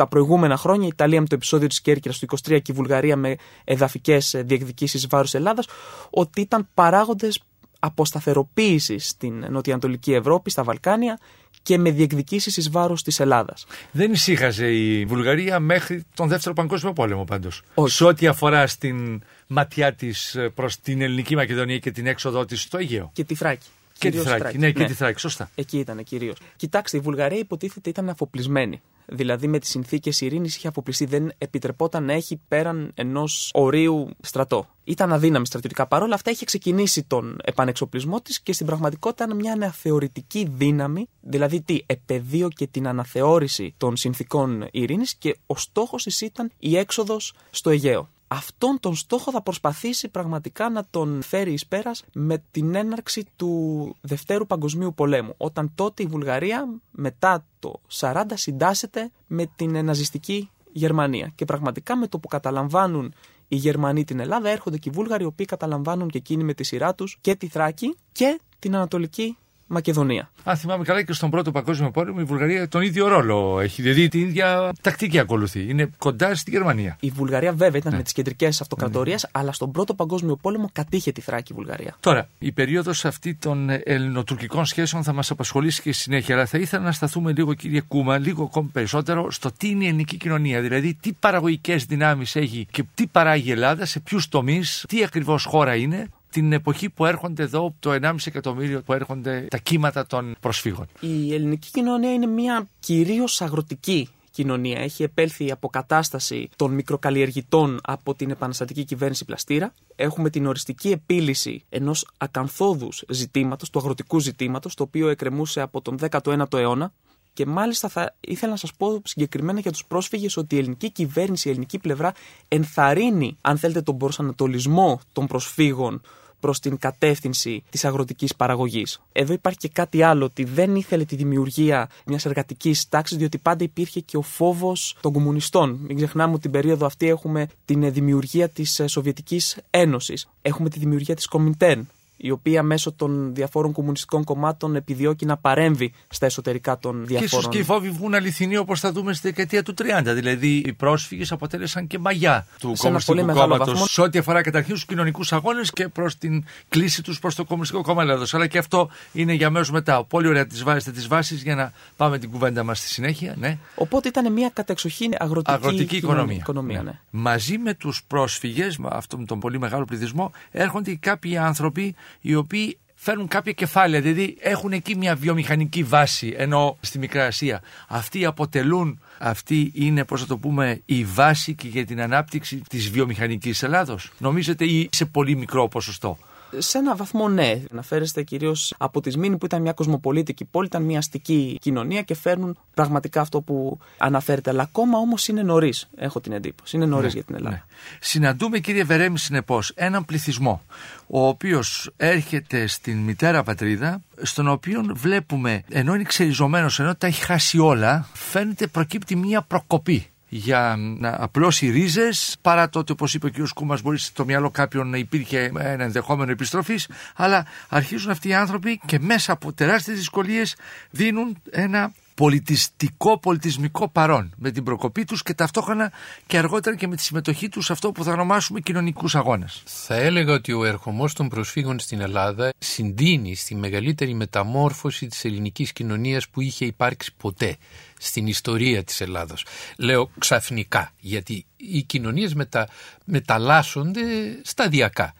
[0.00, 3.16] τα προηγούμενα χρόνια, η Ιταλία με το επεισόδιο της Κέρκυρας του 23 και η Βουλγαρία
[3.16, 5.66] με εδαφικές ε, διεκδικήσεις βάρους Ελλάδας
[6.10, 7.42] ότι ήταν παράγοντες
[7.78, 11.18] αποσταθεροποίησης στην νοτιοανατολική Ευρώπη, στα Βαλκάνια
[11.62, 13.66] και με διεκδικήσεις εις βάρος της Ελλάδας.
[13.90, 17.62] δεν ησύχαζε η Βουλγαρία μέχρι τον Δεύτερο Παγκόσμιο Πόλεμο πάντως.
[17.74, 17.94] Όχι.
[17.94, 22.60] Σε ό,τι αφορά στην ματιά της ε, προς την ελληνική Μακεδονία και την έξοδό της
[22.60, 23.10] στο Αιγαίο.
[23.12, 23.66] Και τη Θράκη.
[24.00, 24.42] Και τη Κυρίως Θράκη.
[24.42, 24.58] Θράκη.
[24.58, 24.86] Ναι, και Ναι.
[24.86, 25.50] τη Θράκη, σωστά.
[25.54, 26.36] Εκεί ήταν κυρίως.
[26.56, 28.80] Κοιτάξτε, η Βουλγαρία υποτίθεται ήταν αφοπλισμένη.
[29.06, 31.04] Δηλαδή με τις συνθήκες ειρήνης είχε αφοπλιστεί.
[31.04, 34.68] Δεν επιτρεπόταν να έχει πέραν ενός ορίου στρατό.
[34.84, 35.86] Ήταν αδύναμη στρατιωτικά.
[35.86, 41.06] Παρ' όλα αυτά είχε ξεκινήσει τον επανεξοπλισμό της και στην πραγματικότητα ήταν μια αναθεωρητική δύναμη.
[41.20, 46.76] Δηλαδή τι, επαιδείο και την αναθεώρηση των συνθήκων ειρήνης και ο στόχος της ήταν η
[46.76, 48.08] έξοδος στο Αιγαίο.
[48.32, 53.96] Αυτόν τον στόχο θα προσπαθήσει πραγματικά να τον φέρει εις πέρας με την έναρξη του
[54.00, 55.34] Δευτέρου Παγκοσμίου Πολέμου.
[55.36, 61.32] Όταν τότε η Βουλγαρία μετά το 40 συντάσσεται με την ναζιστική Γερμανία.
[61.34, 63.14] Και πραγματικά με το που καταλαμβάνουν
[63.48, 66.64] οι Γερμανοί την Ελλάδα έρχονται και οι Βούλγαροι οι οποίοι καταλαμβάνουν και εκείνοι με τη
[66.64, 69.36] σειρά τους και τη Θράκη και την Ανατολική
[69.72, 70.30] Μακεδονία.
[70.44, 73.82] Αν θυμάμαι καλά και στον Πρώτο Παγκόσμιο Πόλεμο η Βουλγαρία τον ίδιο ρόλο έχει.
[73.82, 75.68] Δηλαδή την ίδια τακτική ακολουθεί.
[75.68, 76.96] Είναι κοντά στη Γερμανία.
[77.00, 81.20] Η Βουλγαρία βέβαια ήταν με τις κεντρικές αυτοκρατορίες αλλά στον Πρώτο Παγκόσμιο Πόλεμο κατήχε τη
[81.20, 81.96] Θράκη η Βουλγαρία.
[82.00, 86.34] Τώρα, η περίοδος αυτή των ελληνοτουρκικών σχέσεων θα μας απασχολήσει και στη συνέχεια.
[86.34, 89.86] Αλλά θα ήθελα να σταθούμε λίγο, κύριε Κούμα, λίγο ακόμη περισσότερο στο τι είναι η
[89.86, 90.60] ελληνική κοινωνία.
[90.60, 95.44] Δηλαδή, τι παραγωγικές δυνάμεις έχει και τι παράγει η Ελλάδα, σε ποιους τομείς, τι ακριβώς
[95.44, 96.08] χώρα είναι.
[96.30, 100.86] Την εποχή που έρχονται εδώ, το 1,5 εκατομμύριο που έρχονται τα κύματα των προσφύγων.
[101.00, 104.80] Η ελληνική κοινωνία είναι μια κυρίως αγροτική κοινωνία.
[104.80, 109.74] Έχει επέλθει η αποκατάσταση των μικροκαλλιεργητών από την επαναστατική κυβέρνηση Πλαστήρα.
[109.96, 115.98] Έχουμε την οριστική επίλυση ενός ακαθόδους ζητήματος, του αγροτικού ζητήματος, το οποίο εκκρεμούσε από τον
[116.10, 116.92] 19ο αιώνα.
[117.32, 121.48] Και μάλιστα θα ήθελα να σας πω συγκεκριμένα για τους πρόσφυγες ότι η ελληνική κυβέρνηση,
[121.48, 122.12] η ελληνική πλευρά
[122.48, 126.00] ενθαρρύνει, αν θέλετε, τον προσανατολισμό των προσφύγων
[126.40, 129.00] προς την κατεύθυνση της αγροτικής παραγωγής.
[129.12, 133.64] Εδώ υπάρχει και κάτι άλλο, ότι δεν ήθελε τη δημιουργία μιας εργατικής τάξης, διότι πάντα
[133.64, 135.78] υπήρχε και ο φόβος των κομμουνιστών.
[135.86, 140.28] Μην ξεχνάμε ότι την περίοδο αυτή έχουμε την δημιουργία της ε, Σοβιετικής Ένωσης.
[140.42, 141.88] Έχουμε τη δημιουργία της Κομιντέρν,
[142.22, 147.20] η οποία μέσω των διαφόρων κομμουνιστικών κομμάτων επιδιώκει να παρέμβει στα εσωτερικά των Και ίσως
[147.28, 147.50] διαφόρων.
[147.50, 150.14] και οι φόβοι βγουν αληθινοί όπως θα δούμε στη δεκαετία του 30.
[150.14, 153.68] Δηλαδή, οι πρόσφυγες αποτέλεσαν και μαγιά του Σε ένα Κομμουνιστικού πολύ μεγάλο Κόμματος.
[153.72, 153.86] βαθμό.
[153.86, 157.82] Σε ό,τι αφορά καταρχήν του κοινωνικούς αγώνες και προς την κλίση τους προς το Κομμουνιστικό
[157.82, 158.34] Κόμμα Ελλάδος.
[158.34, 160.04] Αλλά και αυτό είναι για μέρου μετά.
[160.04, 163.34] Πολύ ωραία τι βάζετε τι βάσει για να πάμε την κουβέντα μας στη συνέχεια.
[163.38, 163.58] Ναι.
[163.74, 166.36] Οπότε ήταν μια κατεξοχήν αγροτική, Αγροτική οικονομία.
[166.36, 167.00] οικονομία ναι.
[167.10, 172.34] Μαζί με τους πρόσφυγες, με αυτόν τον πολύ μεγάλο πληθυσμό, έρχονται και κάποιοι άνθρωποι οι
[172.34, 177.62] οποίοι φέρνουν κάποια κεφάλαια, δηλαδή έχουν εκεί μια βιομηχανική βάση, ενώ στη Μικρά Ασία.
[177.88, 182.90] Αυτοί αποτελούν, αυτή είναι, πώς θα το πούμε, η βάση και για την ανάπτυξη της
[182.90, 184.10] βιομηχανικής Ελλάδος.
[184.18, 186.18] Νομίζετε ή σε πολύ μικρό ποσοστό;
[186.58, 187.62] Σε ένα βαθμό ναι.
[187.72, 192.14] Αναφέρεστε κυρίως από τη Σμήνη που ήταν μια κοσμοπολίτικη πόλη, ήταν μια αστική κοινωνία και
[192.14, 194.50] φέρνουν πραγματικά αυτό που αναφέρεται.
[194.50, 196.76] Αλλά ακόμα όμως είναι νωρίς, έχω την εντύπωση.
[196.76, 197.56] Είναι νωρίς για την Ελλάδα.
[197.56, 197.62] Ναι.
[198.00, 200.62] Συναντούμε κύριε Βερέμι συνεπώς έναν πληθυσμό
[201.06, 207.24] ο οποίος έρχεται στην μητέρα πατρίδα στον οποίο βλέπουμε ενώ είναι ξεριζωμένος ενώ τα έχει
[207.24, 213.26] χάσει όλα φαίνεται προκύπτει μια προκοπή για να απλώσει ρίζες, παρά το ότι, όπως είπε
[213.26, 213.48] ο κ.
[213.54, 216.88] Κούμας, μπορεί στο μυαλό κάποιον να υπήρχε ένα ενδεχόμενο επιστροφής.
[217.16, 220.56] Αλλά αρχίζουν αυτοί οι άνθρωποι και μέσα από τεράστιες δυσκολίες
[220.90, 225.92] δίνουν ένα πολιτιστικό, πολιτισμικό παρόν με την προκοπή τους και ταυτόχρονα
[226.26, 229.62] και αργότερα και με τη συμμετοχή τους σε αυτό που θα ονομάσουμε κοινωνικούς αγώνες.
[229.64, 235.72] Θα έλεγα ότι ο ερχομός των προσφύγων στην Ελλάδα συντείνει στη μεγαλύτερη μεταμόρφωση της ελληνικής
[235.72, 237.56] κοινωνίας που είχε υπάρξει ποτέ
[237.98, 239.46] στην ιστορία της Ελλάδος.
[239.76, 242.68] Λέω ξαφνικά, γιατί οι κοινωνίες μετα...
[243.04, 244.02] μεταλλάσσονται
[244.42, 245.14] σταδιακά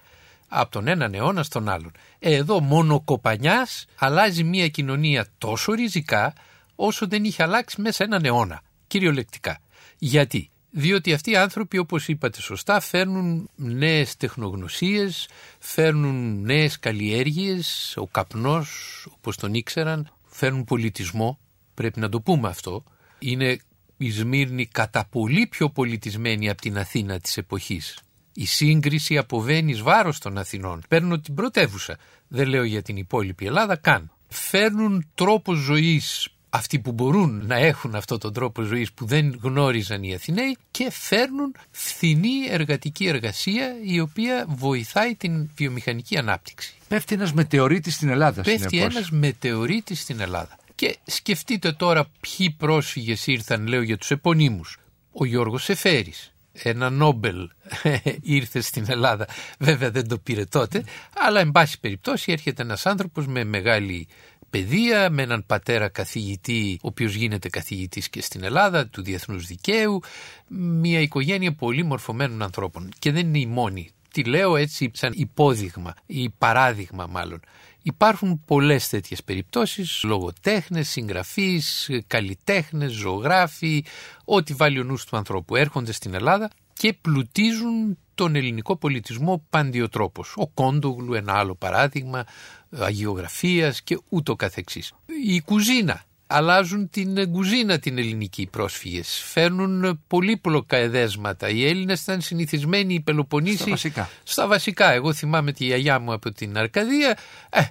[0.49, 1.93] από τον έναν αιώνα στον άλλον.
[2.19, 6.33] Εδώ μόνο κοπανιάς αλλάζει μια κοινωνία τόσο ριζικά
[6.81, 9.61] όσο δεν είχε αλλάξει μέσα έναν αιώνα, κυριολεκτικά.
[9.99, 15.29] Γιατί; Διότι αυτοί οι άνθρωποι, όπως είπατε σωστά, φέρνουν νέες τεχνογνωσίες,
[15.59, 21.39] φέρνουν νέες καλλιέργειες, ο καπνός, όπως τον ήξεραν, φέρνουν πολιτισμό,
[21.75, 22.85] πρέπει να το πούμε αυτό.
[23.19, 23.59] Είναι
[23.97, 27.99] η Σμύρνη κατά πολύ πιο πολιτισμένη από την Αθήνα της εποχής.
[28.33, 30.83] Η σύγκριση αποβαίνει βάρος των Αθηνών.
[30.89, 31.97] Παίρνω την πρωτεύουσα.
[32.29, 34.13] Δεν λέω για την υπόλοιπη Ελλάδα καν.
[34.29, 40.03] Φέρνουν τρόπος ζωής αυτοί που μπορούν να έχουν αυτό τον τρόπο ζωής που δεν γνώριζαν
[40.03, 46.75] οι Αθηναίοι και φέρνουν φθηνή εργατική εργασία η οποία βοηθάει την βιομηχανική ανάπτυξη.
[46.89, 48.95] Πέφτει ένας μετεωρίτης στην Ελλάδα Πέφτει συνεπώς.
[48.95, 50.59] ένας μετεωρίτης στην Ελλάδα.
[50.75, 54.79] Και σκεφτείτε τώρα ποιοι πρόσφυγες ήρθαν, λέω για τους επωνύμους.
[55.13, 57.51] Ο Γιώργος Εφέρης, ένα Νόμπελ
[58.21, 59.27] ήρθε στην Ελλάδα.
[59.59, 60.85] Βέβαια δεν το πήρε τότε,
[61.17, 64.09] αλλά εν πάση περιπτώσει έρχεται ένας άνθρωπος με μεγάλη
[64.51, 70.01] παιδεία, με έναν πατέρα καθηγητή, ο οποίος γίνεται καθηγητής και στην Ελλάδα, του διεθνούς δικαίου,
[70.49, 72.89] μια οικογένεια πολύ μορφωμένων ανθρώπων.
[72.99, 73.91] Και δεν είναι η μόνη.
[74.13, 77.41] Τη λέω έτσι σαν υπόδειγμα ή παράδειγμα μάλλον.
[77.83, 83.85] Υπάρχουν πολλές τέτοιες περιπτώσεις, λογοτέχνες, συγγραφείς, καλλιτέχνες, ζωγράφοι,
[84.25, 90.35] ό,τι βάλει ο νους του ανθρώπου έρχονται στην Ελλάδα και πλουτίζουν τον ελληνικό πολιτισμό παντιοτρόπος.
[90.37, 92.25] Ο Κόντογλου ένα άλλο παράδειγμα,
[92.71, 94.93] αγιογραφίας και ούτω καθεξής.
[95.25, 99.23] Η κουζίνα αλλάζουν την κουζίνα την ελληνική πρόσφυγες.
[99.25, 101.49] Φέρνουν πολύπλοκα εδέσματα.
[101.49, 104.11] Οι Έλληνες ήταν συνηθισμένοι οι Πελοποννήσοι Στα βασικά.
[104.23, 104.93] στα βασικά.
[104.93, 107.19] Εγώ θυμάμαι τη γιαγιά μου από την Αρκαδία.
[107.51, 107.63] Ε,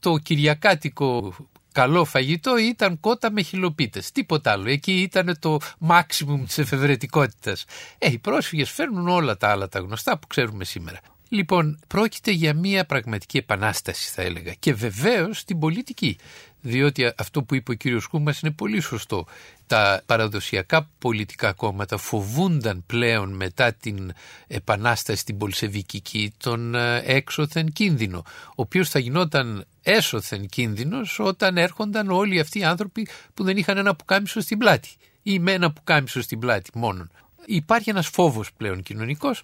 [0.00, 1.34] το κυριακάτικο
[1.72, 4.12] καλό φαγητό ήταν κότα με χιλοπίτες.
[4.12, 4.70] Τίποτα άλλο.
[4.70, 7.64] Εκεί ήταν το maximum της εφευρετικότητας.
[7.98, 11.00] Ε, οι πρόσφυγες φέρνουν όλα τα άλλα τα γνωστά που ξέρουμε σήμερα.
[11.28, 16.16] Λοιπόν, πρόκειται για μια πραγματική επανάσταση θα έλεγα και βεβαίως στην πολιτική
[16.66, 19.26] διότι αυτό που είπε ο κύριος Κούμας είναι πολύ σωστό.
[19.66, 24.12] Τα παραδοσιακά πολιτικά κόμματα φοβούνταν πλέον μετά την
[24.46, 28.18] επανάσταση στην Πολσεβικική τον ε, έξωθεν κίνδυνο,
[28.48, 33.76] ο οποίος θα γινόταν έσωθεν κίνδυνος όταν έρχονταν όλοι αυτοί οι άνθρωποι που δεν είχαν
[33.76, 34.90] ένα πουκάμισο στην πλάτη
[35.22, 37.10] ή με ένα πουκάμισο στην πλάτη μόνον.
[37.46, 39.42] Υπάρχει ένας φόβος πλέον κοινωνικός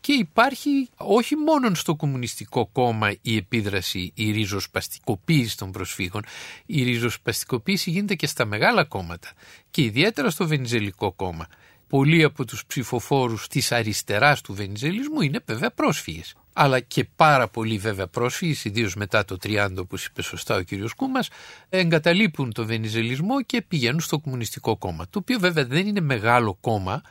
[0.00, 6.24] και υπάρχει όχι μόνο στο Κομμουνιστικό Κόμμα η επίδραση, η ριζοσπαστικοποίηση των προσφύγων,
[6.66, 9.28] η ριζοσπαστικοποίηση γίνεται και στα μεγάλα κόμματα
[9.70, 11.46] και ιδιαίτερα στο Βενιζελικό Κόμμα.
[11.88, 16.34] Πολλοί από τους ψηφοφόρους της αριστεράς του βενιζελισμού είναι βέβαια πρόσφυγες.
[16.52, 20.92] Αλλά και πάρα πολλοί βέβαια πρόσφυγες, ιδίως μετά το 30 όπως είπε σωστά ο κύριος
[20.94, 21.28] Κούμας,
[21.68, 25.06] εγκαταλείπουν το βενιζελισμό και πηγαίνουν στο Κομμουνιστικό Κόμμα.
[25.10, 27.02] Το οποίο βέβαια δεν είναι μεγάλο κόμμα,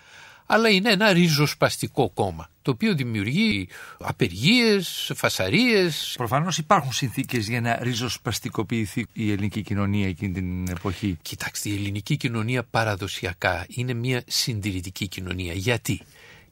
[0.52, 3.68] αλλά είναι ένα ριζοσπαστικό κόμμα το οποίο δημιουργεί
[4.00, 6.14] απεργίες, φασαρίες.
[6.18, 11.18] Προφανώς υπάρχουν συνθήκες για να ριζοσπαστικοποιηθεί η ελληνική κοινωνία εκείνη την εποχή.
[11.22, 15.54] Κοιτάξτε, η ελληνική κοινωνία παραδοσιακά είναι μια συντηρητική κοινωνία.
[15.54, 16.02] Γιατί;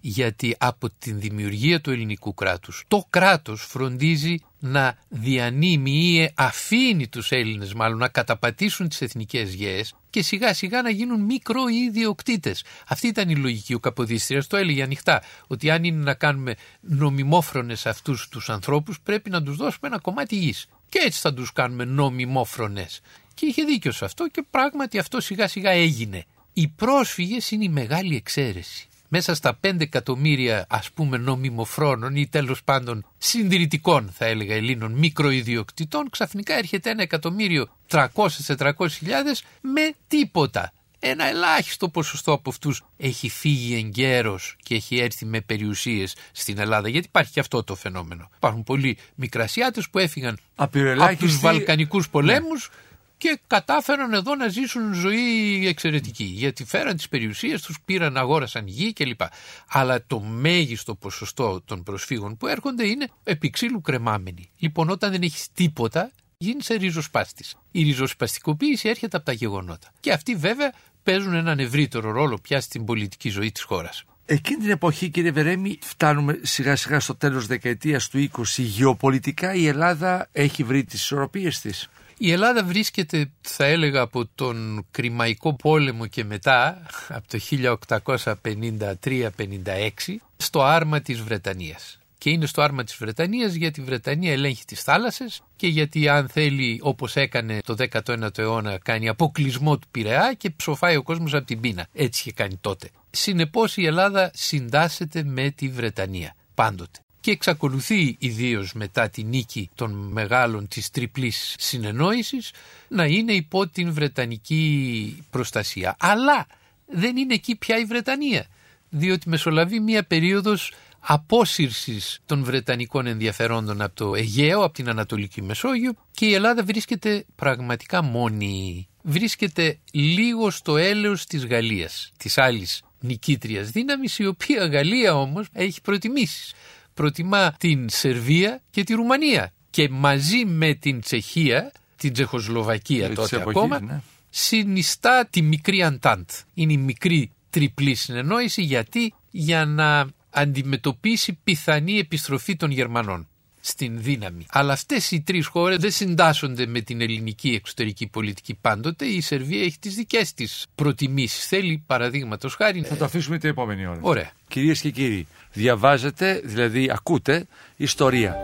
[0.09, 7.31] Γιατί από την δημιουργία του ελληνικού κράτους το κράτος φροντίζει να διανύμει ή αφήνει τους
[7.31, 12.63] Έλληνες μάλλον να καταπατήσουν τις εθνικές γέες και σιγά σιγά να γίνουν μικροϊδιοκτήτες.
[12.87, 13.73] Αυτή ήταν η λογική.
[13.73, 19.29] Ο Καποδίστριας το έλεγε ανοιχτά ότι αν είναι να κάνουμε νομιμόφρονες αυτούς τους ανθρώπους πρέπει
[19.29, 20.67] να τους δώσουμε ένα κομμάτι γης.
[20.89, 23.01] Και έτσι θα τους κάνουμε νομιμόφρονες.
[23.33, 26.25] Και είχε δίκιο σε αυτό και πράγματι αυτό σιγά σιγά έγινε.
[26.53, 32.63] Οι πρόσφυγες είναι η μεγάλη εξαίρεση μέσα στα 5 εκατομμύρια ας πούμε νομιμοφρόνων ή τέλος
[32.63, 40.71] πάντων συντηρητικών θα έλεγα Ελλήνων μικροϊδιοκτητών ξαφνικά έρχεται ένα εκατομμύριο 300-400 χιλιάδες με τίποτα.
[40.99, 46.89] Ένα ελάχιστο ποσοστό από αυτούς έχει φύγει εγκαίρως και έχει έρθει με περιουσίες στην Ελλάδα.
[46.89, 48.29] Γιατί υπάρχει και αυτό το φαινόμενο.
[48.35, 50.79] Υπάρχουν πολλοί μικρασιάτες που έφυγαν από
[51.19, 52.69] τους Βαλκανικούς πολέμους
[53.17, 56.23] και κατάφεραν εδώ να ζήσουν ζωή εξαιρετική.
[56.23, 59.21] Γιατί φέραν τις περιουσίες τους, πήραν, αγόρασαν γη κλπ.
[59.67, 64.49] Αλλά το μέγιστο ποσοστό των προσφύγων που έρχονται είναι επί ξύλου κρεμάμενοι.
[64.57, 67.55] Λοιπόν, όταν δεν έχεις τίποτα, γίνεσαι ριζοσπάστης.
[67.71, 69.91] Η ριζοσπαστικοποίηση έρχεται από τα γεγονότα.
[69.99, 74.03] Και αυτοί βέβαια παίζουν έναν ευρύτερο ρόλο πια στην πολιτική ζωή της χώρας.
[74.29, 79.67] Εκείνη την εποχή κύριε Βερέμι φτάνουμε σιγά σιγά στο τέλος δεκαετίας του 20 γεωπολιτικά η
[79.67, 81.89] Ελλάδα έχει βρει τις ισορροπίες της.
[82.19, 90.63] Η Ελλάδα βρίσκεται, θα έλεγα, από τον Κρημαϊκό πόλεμο και μετά, από το 1853-56, στο
[90.63, 91.99] άρμα της Βρετανίας.
[92.17, 96.29] Και είναι στο άρμα της Βρετανίας γιατί η Βρετανία ελέγχει τις θάλασσες και γιατί αν
[96.29, 101.45] θέλει όπως έκανε το 19ο αιώνα κάνει αποκλεισμό του Πειραιά και ψοφάει ο κόσμος από
[101.45, 101.87] την πείνα.
[101.93, 102.89] Έτσι είχε κάνει τότε.
[103.09, 109.91] Συνεπώς η Ελλάδα συντάσσεται με τη Βρετανία πάντοτε και εξακολουθεί ιδίως μετά τη νίκη των
[109.91, 112.51] μεγάλων της τριπλής συνεννόησης
[112.87, 115.95] να είναι υπό την Βρετανική προστασία.
[115.99, 116.47] Αλλά
[116.85, 118.45] δεν είναι εκεί πια η Βρετανία,
[118.89, 125.93] διότι μεσολαβεί μια περίοδος απόσυρσης των Βρετανικών ενδιαφερόντων από το Αιγαίο, από την Ανατολική Μεσόγειο
[126.11, 128.87] και η Ελλάδα βρίσκεται πραγματικά μόνη.
[129.01, 135.81] Βρίσκεται λίγο στο έλεος της Γαλλίας, της άλλης νικήτριας δύναμης, η οποία Γαλλία όμως έχει
[135.81, 136.53] προτιμήσεις
[136.97, 143.79] προτιμά την Σερβία και τη Ρουμανία και μαζί με την Τσεχία, την Τσεχοσλοβακία τότε ακόμα,
[143.81, 144.01] ναι.
[144.29, 146.29] συνιστά τη μικρή Αντάντ.
[146.53, 153.27] Είναι η μικρή τριπλή συνεννόηση γιατί; Για να αντιμετωπίσει πιθανή επιστροφή των Γερμανών
[153.59, 154.45] στην δύναμη.
[154.49, 159.05] Αλλά αυτές οι τρεις χώρες δεν συντάσσονται με την ελληνική εξωτερική πολιτική πάντοτε.
[159.05, 161.47] Η Σερβία έχει τις δικές της προτιμήσεις.
[161.47, 162.81] Θέλει παραδείγματος χάρη...
[162.81, 163.99] Θα το αφήσουμε την επόμενη ώρα.
[164.01, 164.31] Ωραία.
[164.47, 168.35] Κυρίες και κύριοι, διαβάζετε, δηλαδή ακούτε, ιστορία.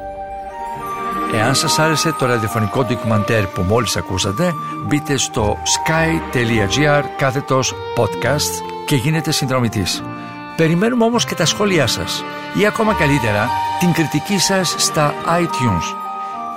[1.33, 4.53] Εάν σας άρεσε το ραδιοφωνικό ντοκιμαντέρ που μόλις ακούσατε,
[4.85, 10.03] μπείτε στο sky.gr κάθετος podcast και γίνετε συνδρομητής.
[10.55, 12.23] Περιμένουμε όμως και τα σχόλιά σας
[12.61, 13.49] ή ακόμα καλύτερα
[13.79, 15.95] την κριτική σας στα iTunes.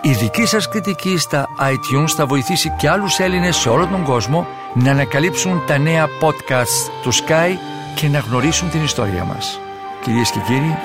[0.03, 4.47] Η δική σας κριτική στα iTunes θα βοηθήσει και άλλους Έλληνες σε όλο τον κόσμο
[4.75, 9.61] να ανακαλύψουν τα νέα podcasts του Sky και να γνωρίσουν την ιστορία μας.
[10.03, 10.77] Κυρίες και κύριοι,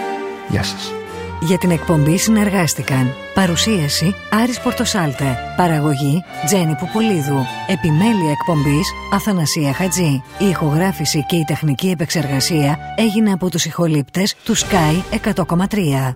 [0.49, 0.91] γεια σας.
[1.39, 10.45] Για την εκπομπή συνεργάστηκαν Παρουσίαση Άρης Πορτοσάλτε Παραγωγή Τζένι Πουπουλίδου Επιμέλεια εκπομπής Αθανασία Χατζή Η
[10.45, 16.16] ηχογράφηση και η τεχνική επεξεργασία έγινε από τους ηχολήπτες του Sky 100,3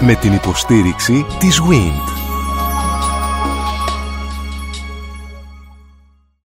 [0.00, 2.23] Με την υποστήριξη της WIND